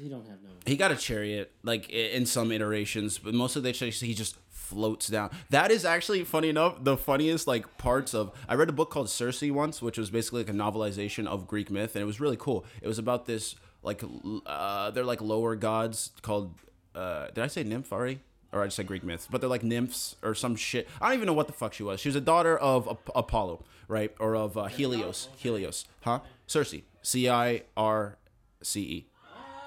[0.00, 0.50] He don't have no.
[0.66, 4.36] He got a chariot, like in some iterations, but most of the chariots he just
[4.50, 5.30] floats down.
[5.50, 6.84] That is actually funny enough.
[6.84, 10.44] The funniest like parts of I read a book called Circe once, which was basically
[10.44, 12.64] like a novelization of Greek myth, and it was really cool.
[12.82, 14.02] It was about this like
[14.46, 16.54] uh, they're like lower gods called.
[16.94, 17.92] Uh, did I say nymph?
[17.92, 20.88] Or I just said Greek myths, but they're like nymphs or some shit.
[21.02, 22.00] I don't even know what the fuck she was.
[22.00, 24.14] She was a daughter of Ap- Apollo, right?
[24.18, 25.28] Or of uh, Helios.
[25.36, 26.20] Helios, huh?
[26.46, 26.74] Circe.
[27.02, 28.16] C I R
[28.62, 29.06] C E.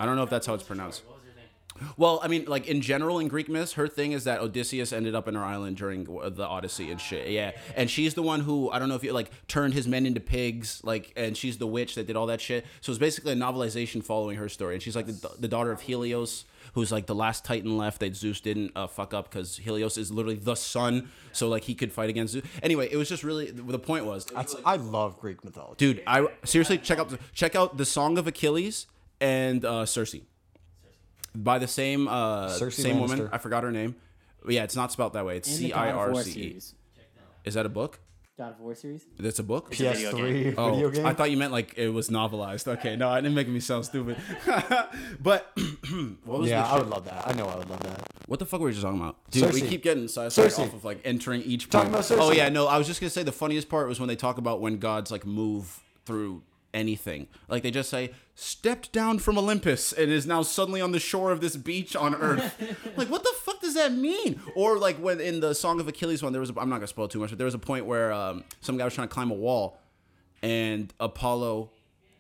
[0.02, 1.04] I don't know if that's how it's pronounced.
[1.06, 1.94] What was her name?
[1.96, 5.14] Well, I mean, like in general in Greek myths, her thing is that Odysseus ended
[5.14, 7.30] up in her island during the Odyssey and shit.
[7.30, 10.08] Yeah, and she's the one who I don't know if you like turned his men
[10.08, 12.66] into pigs, like, and she's the witch that did all that shit.
[12.82, 15.82] So it's basically a novelization following her story, and she's like the, the daughter of
[15.82, 19.98] Helios, who's like the last Titan left that Zeus didn't uh, fuck up because Helios
[19.98, 22.46] is literally the sun, so like he could fight against Zeus.
[22.64, 25.76] Anyway, it was just really the point was, That's, I love Greek mythology.
[25.78, 28.88] dude, I seriously check out check out the Song of Achilles
[29.22, 30.16] and uh, Circe
[31.34, 33.20] by the same uh, Circe same woman.
[33.20, 33.30] Lannister.
[33.32, 33.96] I forgot her name.
[34.44, 35.38] But yeah, it's not spelled that way.
[35.38, 36.34] It's And C the I of War C E.
[36.34, 36.76] series.
[37.46, 38.00] Is that a book?
[38.38, 39.06] God of War series.
[39.20, 39.72] That's a book.
[39.74, 41.06] a video PS3 Oh, video game.
[41.06, 42.68] I thought you meant like it was novelized.
[42.68, 44.18] Okay, no, I didn't make me sound stupid.
[45.22, 45.52] but
[46.26, 46.80] what was yeah, the I shit?
[46.80, 47.28] would love that.
[47.28, 48.08] I know I would love that.
[48.28, 49.18] What the fuck were we just talking about?
[49.30, 49.70] Dude, we Cersei.
[49.70, 50.60] keep getting sidetracked Cersei.
[50.64, 52.10] off of like entering each Talking point.
[52.10, 52.30] about Cersei.
[52.30, 54.38] Oh yeah, no, I was just gonna say the funniest part was when they talk
[54.38, 56.42] about when gods like move through
[56.74, 57.28] anything.
[57.48, 61.32] Like they just say, stepped down from Olympus and is now suddenly on the shore
[61.32, 62.56] of this beach on Earth.
[62.98, 64.40] like what the fuck does that mean?
[64.56, 66.88] Or like when in the Song of Achilles one, there was a, I'm not gonna
[66.88, 69.14] spoil too much, but there was a point where um, some guy was trying to
[69.14, 69.80] climb a wall,
[70.42, 71.72] and Apollo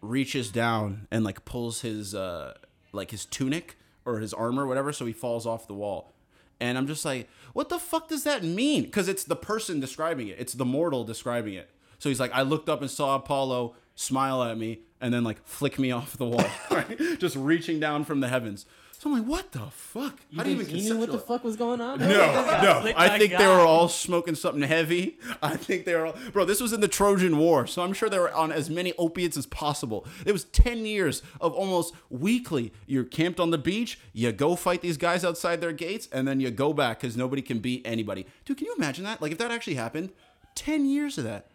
[0.01, 2.53] reaches down and like pulls his uh
[2.91, 6.11] like his tunic or his armor whatever so he falls off the wall
[6.59, 10.27] and i'm just like what the fuck does that mean because it's the person describing
[10.27, 13.75] it it's the mortal describing it so he's like i looked up and saw apollo
[14.01, 17.19] smile at me and then like flick me off the wall right?
[17.19, 18.65] just reaching down from the heavens
[18.97, 21.17] so i'm like what the fuck You How do you even he knew what the
[21.19, 21.99] fuck was going on?
[21.99, 22.93] no, no.
[22.95, 25.17] I think they were all smoking something heavy.
[25.41, 26.45] I think they were all, bro.
[26.45, 29.37] This was in the Trojan War, so I'm sure they were on as many opiates
[29.37, 30.05] as possible.
[30.23, 32.73] It was ten years of almost weekly.
[32.85, 33.99] You're camped on the beach.
[34.13, 37.41] You go fight these guys outside their gates, and then you go back because nobody
[37.41, 38.27] can beat anybody.
[38.45, 39.19] Dude, can you imagine that?
[39.19, 40.11] Like if that actually happened,
[40.53, 41.47] ten years of that.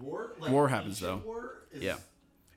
[0.00, 1.22] War, War happens, though.
[1.74, 1.96] Yeah,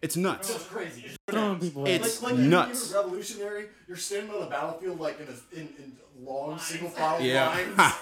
[0.01, 0.49] it's nuts.
[0.49, 1.05] It's crazy.
[1.29, 1.85] Throwing people.
[1.85, 2.91] It's Like, nuts.
[2.91, 3.65] You're revolutionary.
[3.87, 7.49] You're standing on the battlefield like in a in, in long single file Yeah.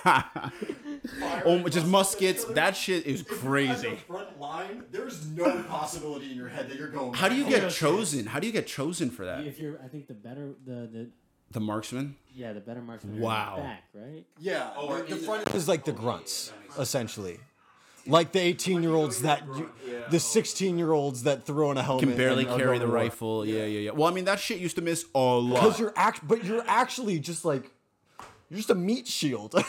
[0.05, 0.53] lines.
[1.45, 2.43] Oh, just muskets.
[2.45, 3.95] That shit is crazy.
[4.07, 4.83] front line.
[4.91, 7.13] There's no possibility in your head that you're going.
[7.13, 8.25] How do you get chosen?
[8.25, 9.45] How do you get chosen for that?
[9.45, 11.09] if you're, I think the better the the
[11.51, 12.15] The marksman.
[12.35, 13.19] yeah the better marksman.
[13.19, 13.53] Wow.
[13.53, 14.25] Are in the back, right?
[14.39, 14.71] Yeah,
[15.07, 17.39] the, the front is like the grunts, essentially.
[18.07, 19.69] Like the 18 year olds that, oh, you,
[20.09, 22.91] the 16 year olds that throw on a helmet can barely and carry the to
[22.91, 22.95] war.
[22.95, 23.45] rifle.
[23.45, 23.91] Yeah, yeah, yeah.
[23.91, 25.61] Well, I mean, that shit used to miss a lot.
[25.61, 27.71] Because you're act, but you're actually just like,
[28.49, 29.55] you're just a meat shield.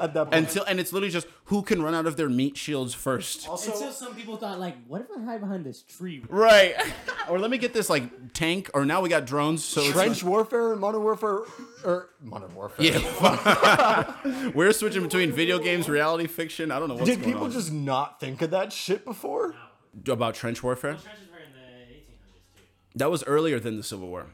[0.00, 0.34] At that point.
[0.34, 3.48] Until and it's literally just who can run out of their meat shields first.
[3.48, 6.22] Until some people thought, like, what if I hide behind this tree?
[6.28, 6.74] Right.
[7.28, 8.70] or let me get this like tank.
[8.74, 9.64] Or now we got drones.
[9.64, 11.40] So it's Trench warfare and modern warfare,
[11.84, 12.86] or modern warfare.
[12.86, 14.50] Yeah.
[14.54, 16.70] We're switching between video games, reality fiction.
[16.70, 17.52] I don't know what's Did going people on.
[17.52, 19.54] just not think of that shit before?
[20.06, 20.92] about trench warfare.
[20.92, 22.62] Trenches were in the 1800s too.
[22.94, 24.26] That was earlier than the Civil War.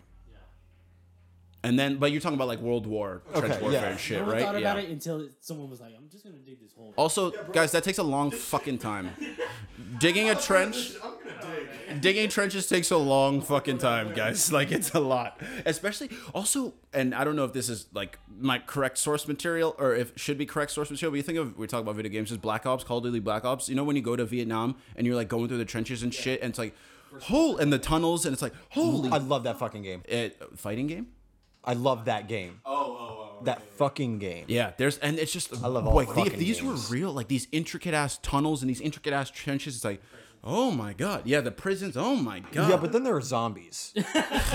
[1.66, 3.88] And then, but you're talking about like World War trench Okay, warfare yeah.
[3.90, 4.42] and shit, No one right?
[4.44, 4.82] thought about Yeah.
[4.84, 7.98] it until someone was like, "I'm just gonna dig this hole." Also, guys, that takes
[7.98, 9.10] a long fucking time.
[9.98, 10.92] Digging a trench,
[12.00, 14.52] digging trenches takes a long fucking time, guys.
[14.56, 16.74] Like it's a lot, especially also.
[16.92, 20.20] And I don't know if this is like my correct source material or if it
[20.20, 21.10] should be correct source material.
[21.12, 23.18] But you think of we talk about video games, just Black Ops, Call of Duty
[23.20, 23.68] Black Ops.
[23.68, 26.14] You know when you go to Vietnam and you're like going through the trenches and
[26.14, 26.74] shit, and it's like,
[27.22, 30.02] whole and the tunnels, and it's like holy I love that fucking game.
[30.06, 31.08] it, fighting game.
[31.66, 32.60] I love that game.
[32.64, 33.44] Oh, oh, oh.
[33.44, 34.44] That fucking game.
[34.48, 36.88] Yeah, there's and it's just I love all like the- if fucking these games.
[36.90, 39.76] were real, like these intricate ass tunnels and these intricate ass trenches.
[39.76, 40.00] It's like,
[40.42, 41.96] oh my god, yeah, the prisons.
[41.96, 43.92] Oh my god, Yeah, but then there are zombies.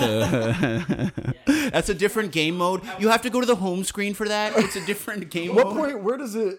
[1.88, 2.82] a different game mode.
[2.98, 4.54] You have to go to the home screen for that.
[4.56, 5.56] It's a different game mode.
[5.56, 5.90] what mode.
[5.92, 6.02] point?
[6.02, 6.58] Where does it?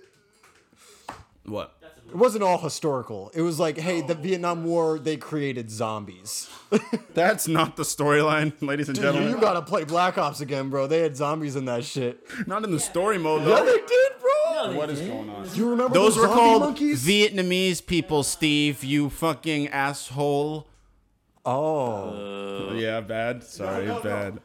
[1.45, 1.75] What?
[2.13, 3.31] It wasn't all historical.
[3.33, 4.21] It was like, hey, the oh.
[4.21, 6.47] Vietnam War, they created zombies.
[7.15, 9.31] That's not the storyline, ladies and you gentlemen.
[9.31, 10.85] You gotta play Black Ops again, bro.
[10.85, 12.23] They had zombies in that shit.
[12.45, 13.57] Not in the story mode though.
[13.57, 14.75] Yeah, they did, bro.
[14.75, 15.47] What is going on?
[15.47, 17.03] Do you remember Those were called monkeys?
[17.03, 18.83] Vietnamese people, Steve.
[18.83, 20.67] You fucking asshole.
[21.45, 23.43] oh, yeah, bad.
[23.43, 24.39] Sorry, bad.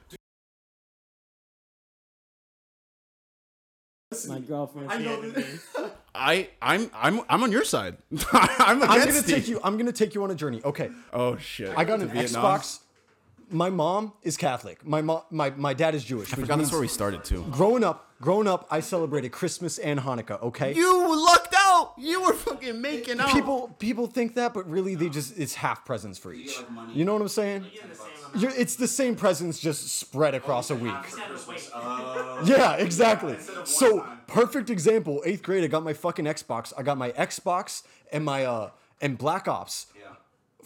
[4.26, 5.90] My girlfriend's Vietnamese.
[6.14, 7.98] I I'm I'm I'm on your side.
[8.32, 9.34] I'm against I'm gonna Steve.
[9.36, 9.60] take you.
[9.62, 10.62] I'm gonna take you on a journey.
[10.64, 11.76] Okay, Oh shit!
[11.76, 12.42] I got To an Vietnam?
[12.42, 12.80] Xbox.
[13.50, 14.84] My mom is Catholic.
[14.86, 16.32] My mom, my my dad is Jewish.
[16.32, 17.44] I forgot that's where we started too.
[17.50, 20.42] growing up, growing up, I celebrated Christmas and Hanukkah.
[20.42, 20.72] Okay.
[20.74, 21.47] You lucked out.
[21.98, 23.32] You were fucking making out.
[23.32, 26.58] people people think that, but really they just it's half presents for each.
[26.92, 27.66] You know what I'm saying?
[28.36, 30.94] You're, it's the same presents just spread across a week.
[32.44, 33.36] Yeah, exactly.
[33.64, 35.22] So perfect example.
[35.26, 36.72] Eighth grade, I got my fucking Xbox.
[36.78, 37.82] I got my Xbox
[38.12, 38.70] and my uh
[39.00, 39.86] and Black Ops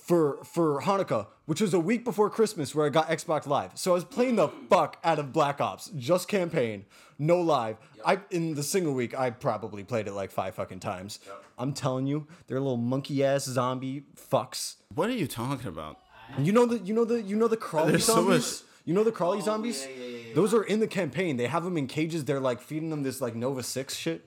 [0.03, 3.71] for for Hanukkah, which was a week before Christmas, where I got Xbox Live.
[3.75, 6.85] So I was playing the fuck out of Black Ops, just campaign,
[7.19, 7.77] no live.
[8.05, 11.21] I in the single week, I probably played it like five fucking times.
[11.59, 14.77] I'm telling you, they're little monkey ass zombie fucks.
[14.95, 15.99] What are you talking about?
[16.39, 18.63] You know the you know the you know the crawly There's so zombies.
[18.63, 19.87] much- You know the crawly zombies.
[20.35, 21.37] Those are in the campaign.
[21.37, 22.25] They have them in cages.
[22.25, 24.27] They're like feeding them this like Nova Six shit.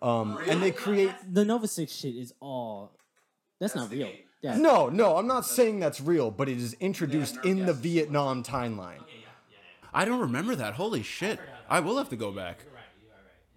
[0.00, 1.10] Um, and they create.
[1.28, 2.92] The Nova Six shit is all.
[3.58, 4.12] That's, not real.
[4.40, 4.56] Yeah.
[4.56, 9.00] No, no, I'm not saying that's real, but it is introduced in the Vietnam timeline.
[9.92, 10.74] I don't remember that.
[10.74, 11.40] Holy shit!
[11.68, 12.58] I will have to go back.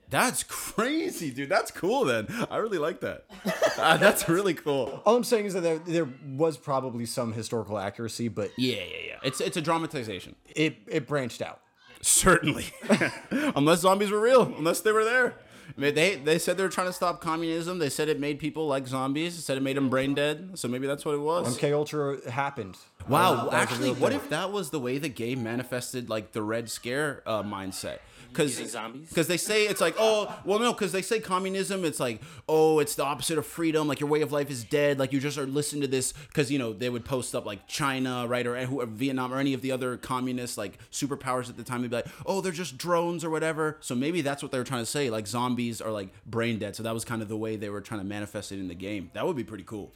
[0.10, 1.48] That's crazy, dude.
[1.50, 2.04] That's cool.
[2.06, 3.26] Then I really like that.
[3.78, 5.02] Uh, that's really cool.
[5.06, 8.98] All I'm saying is that there, there was probably some historical accuracy, but Yeah, yeah,
[9.08, 9.18] yeah.
[9.24, 10.36] It's it's a dramatization.
[10.56, 11.62] it it branched out.
[12.02, 12.66] Certainly,
[13.32, 15.36] unless zombies were real, unless they were there.
[15.78, 17.80] They they said they were trying to stop communism.
[17.80, 19.36] They said it made people like zombies.
[19.36, 20.58] They said it made them brain dead.
[20.60, 21.58] So maybe that's what it was.
[21.58, 22.78] MK Ultra happened.
[23.08, 27.24] Wow, actually, what if that was the way the game manifested like the Red Scare
[27.26, 28.00] uh, mindset?
[28.32, 29.10] Because zombies?
[29.10, 32.80] Because they say it's like, oh, well, no, because they say communism, it's like, oh,
[32.80, 33.88] it's the opposite of freedom.
[33.88, 35.00] Like your way of life is dead.
[35.00, 37.68] Like you just are listening to this because you know they would post up like
[37.68, 41.64] China, right, or who- Vietnam or any of the other communist like superpowers at the
[41.64, 41.82] time.
[41.82, 43.78] They'd be like, oh, they're just drones or whatever.
[43.82, 45.10] So maybe that's what they were trying to say.
[45.10, 46.76] Like zombies are like brain dead.
[46.76, 48.76] So that was kind of the way they were trying to manifest it in the
[48.76, 49.12] game.
[49.14, 49.92] That would be pretty cool.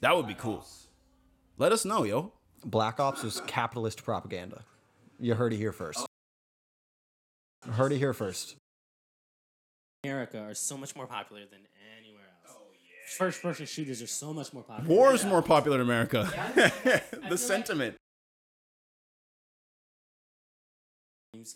[0.00, 0.64] That would be cool.
[1.58, 2.32] Let us know, yo.
[2.64, 4.64] Black Ops was capitalist propaganda.
[5.18, 6.06] You heard it here first.
[7.68, 8.56] Heard it here first.
[10.04, 11.60] America are so much more popular than
[11.98, 12.56] anywhere else.
[12.56, 12.74] Oh,
[13.18, 14.94] first person shooters are so much more popular.
[14.94, 16.28] War is more popular in America.
[17.28, 17.96] the sentiment.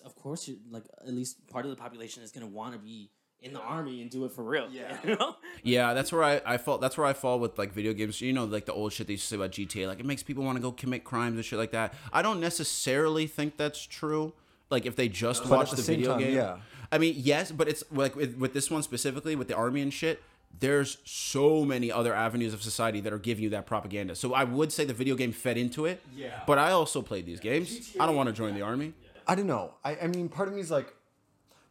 [0.05, 3.11] Of course, you're, like at least part of the population is gonna want to be
[3.40, 4.68] in the army and do it for real.
[4.70, 5.36] Yeah, you know?
[5.62, 6.78] Yeah, that's where I, I fall.
[6.78, 8.20] That's where I fall with like video games.
[8.20, 9.86] You know, like the old shit they used to say about GTA.
[9.86, 11.94] Like it makes people want to go commit crimes and shit like that.
[12.12, 14.34] I don't necessarily think that's true.
[14.75, 16.35] Like if they just But watch at the, the same video time, game.
[16.35, 16.57] yeah.
[16.93, 19.93] I mean, yes, but it's like with, with this one specifically with the army and
[19.93, 20.22] shit.
[20.61, 24.14] There's so many other avenues of society that are giving you that propaganda.
[24.14, 26.01] So I would say the video game fed into it.
[26.16, 26.43] Yeah.
[26.47, 27.91] But I also played these games.
[27.99, 28.93] I don't want to join the army.
[29.27, 29.75] I don't know.
[29.83, 30.95] I, I mean, part of me is like,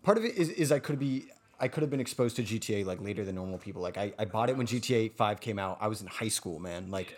[0.02, 1.28] part of it is, is I could be,
[1.62, 3.82] I could have been exposed to GTA like later than normal people.
[3.82, 5.78] Like I, I bought it when GTA Five came out.
[5.80, 6.92] I was in high school, man.
[6.92, 7.16] Like,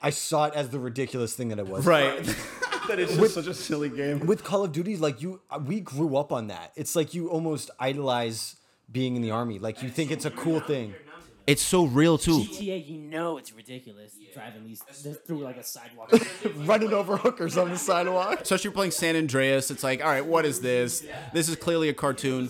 [0.00, 1.84] I saw it as the ridiculous thing that it was.
[1.86, 2.14] Right.
[2.88, 4.20] that is just such a silly game.
[4.20, 6.72] With Call of Duty, like you, uh, we grew up on that.
[6.76, 8.56] It's like you almost idolize
[8.90, 9.58] being in the army.
[9.58, 10.94] Like you think it's a cool thing.
[11.46, 12.38] It's so real too.
[12.40, 14.80] GTA, you know it's ridiculous driving these
[15.26, 16.10] through like a sidewalk.
[16.56, 18.40] Running over hookers on the sidewalk.
[18.40, 21.06] Especially playing San Andreas, it's like, all right, what is this?
[21.34, 22.48] This is clearly a cartoon.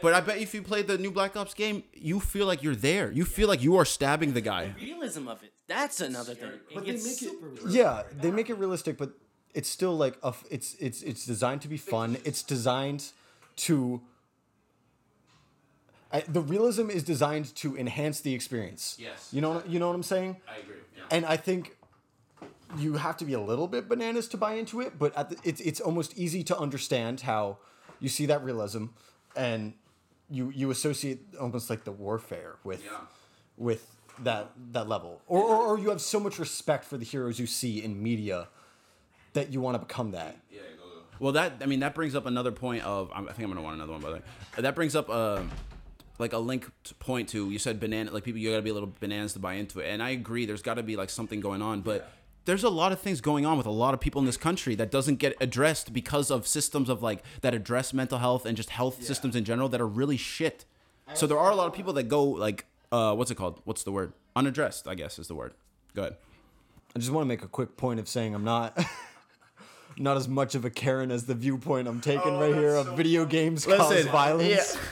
[0.00, 2.74] But I bet if you played the new Black Ops game, you feel like you're
[2.74, 3.12] there.
[3.12, 4.74] You feel like you are stabbing the guy.
[4.80, 5.52] Realism of it.
[5.68, 6.52] That's another thing.
[6.70, 7.72] It gets super realistic.
[7.72, 9.12] Yeah, they make it realistic, but
[9.54, 12.16] it's still like a, it's it's it's designed to be fun.
[12.24, 13.12] It's designed
[13.56, 14.00] to.
[16.12, 18.96] I, the realism is designed to enhance the experience.
[18.98, 19.28] Yes.
[19.32, 20.36] You know you know what I'm saying?
[20.48, 20.76] I agree.
[20.96, 21.02] Yeah.
[21.10, 21.76] And I think
[22.78, 25.36] you have to be a little bit bananas to buy into it, but at the,
[25.44, 27.58] it's it's almost easy to understand how
[28.00, 28.86] you see that realism,
[29.36, 29.72] and
[30.30, 32.90] you you associate almost like the warfare with Yeah.
[33.56, 33.86] with
[34.18, 37.46] that that level, or, or or you have so much respect for the heroes you
[37.46, 38.48] see in media
[39.32, 40.36] that you want to become that.
[40.50, 40.60] Yeah.
[41.22, 43.76] Well, that I mean that brings up another point of I think I'm gonna want
[43.76, 44.22] another one by the way.
[44.58, 45.46] That brings up a
[46.18, 48.74] like a link to point to you said banana like people you gotta be a
[48.74, 50.46] little bananas to buy into it, and I agree.
[50.46, 52.10] There's got to be like something going on, but.
[52.44, 54.74] There's a lot of things going on with a lot of people in this country
[54.74, 58.70] that doesn't get addressed because of systems of like that address mental health and just
[58.70, 60.64] health systems in general that are really shit.
[61.14, 63.60] So there are a lot of people that go like uh what's it called?
[63.62, 64.12] What's the word?
[64.34, 65.54] Unaddressed, I guess is the word.
[65.94, 66.16] Go ahead.
[66.96, 68.76] I just want to make a quick point of saying I'm not.
[69.98, 72.96] Not as much of a Karen as the viewpoint I'm taking oh, right here of
[72.96, 74.76] video games cause Listen, violence.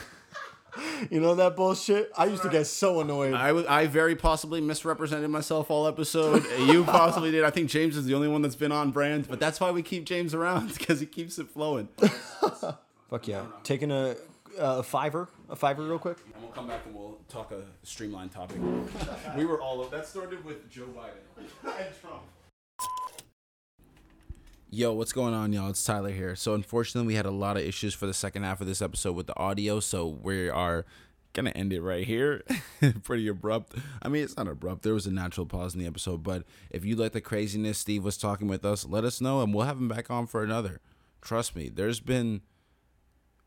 [1.11, 2.13] You know that bullshit?
[2.17, 3.35] I used to get so annoyed.
[3.35, 6.45] I, w- I very possibly misrepresented myself all episode.
[6.59, 7.45] you possibly did.
[7.45, 9.83] I think James is the only one that's been on brand, but that's why we
[9.83, 11.89] keep James around because he keeps it flowing.
[13.09, 13.47] Fuck yeah.
[13.65, 14.11] Taking a,
[14.59, 16.19] uh, a fiver, a fiver real quick.
[16.35, 18.59] And we'll come back and we'll talk a streamlined topic.
[19.37, 19.95] we were all over.
[19.95, 22.23] That started with Joe Biden and Trump.
[24.73, 25.69] Yo, what's going on, y'all?
[25.69, 26.37] It's Tyler here.
[26.37, 29.17] So, unfortunately, we had a lot of issues for the second half of this episode
[29.17, 30.87] with the audio, so we are
[31.33, 32.45] gonna end it right here.
[33.03, 33.75] Pretty abrupt.
[34.01, 34.83] I mean, it's not abrupt.
[34.83, 38.05] There was a natural pause in the episode, but if you like the craziness Steve
[38.05, 40.81] was talking with us, let us know, and we'll have him back on for another.
[41.21, 42.43] Trust me, there's been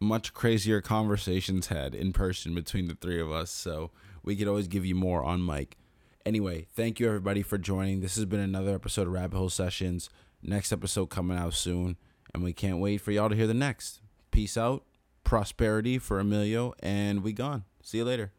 [0.02, 3.92] much crazier conversations had in person between the three of us, so
[4.24, 5.78] we could always give you more on mic.
[6.26, 8.02] Anyway, thank you everybody for joining.
[8.02, 10.10] This has been another episode of Rabbit Hole Sessions.
[10.46, 11.96] Next episode coming out soon,
[12.34, 14.02] and we can't wait for y'all to hear the next.
[14.30, 14.84] Peace out,
[15.24, 17.64] prosperity for Emilio, and we gone.
[17.82, 18.34] See you later.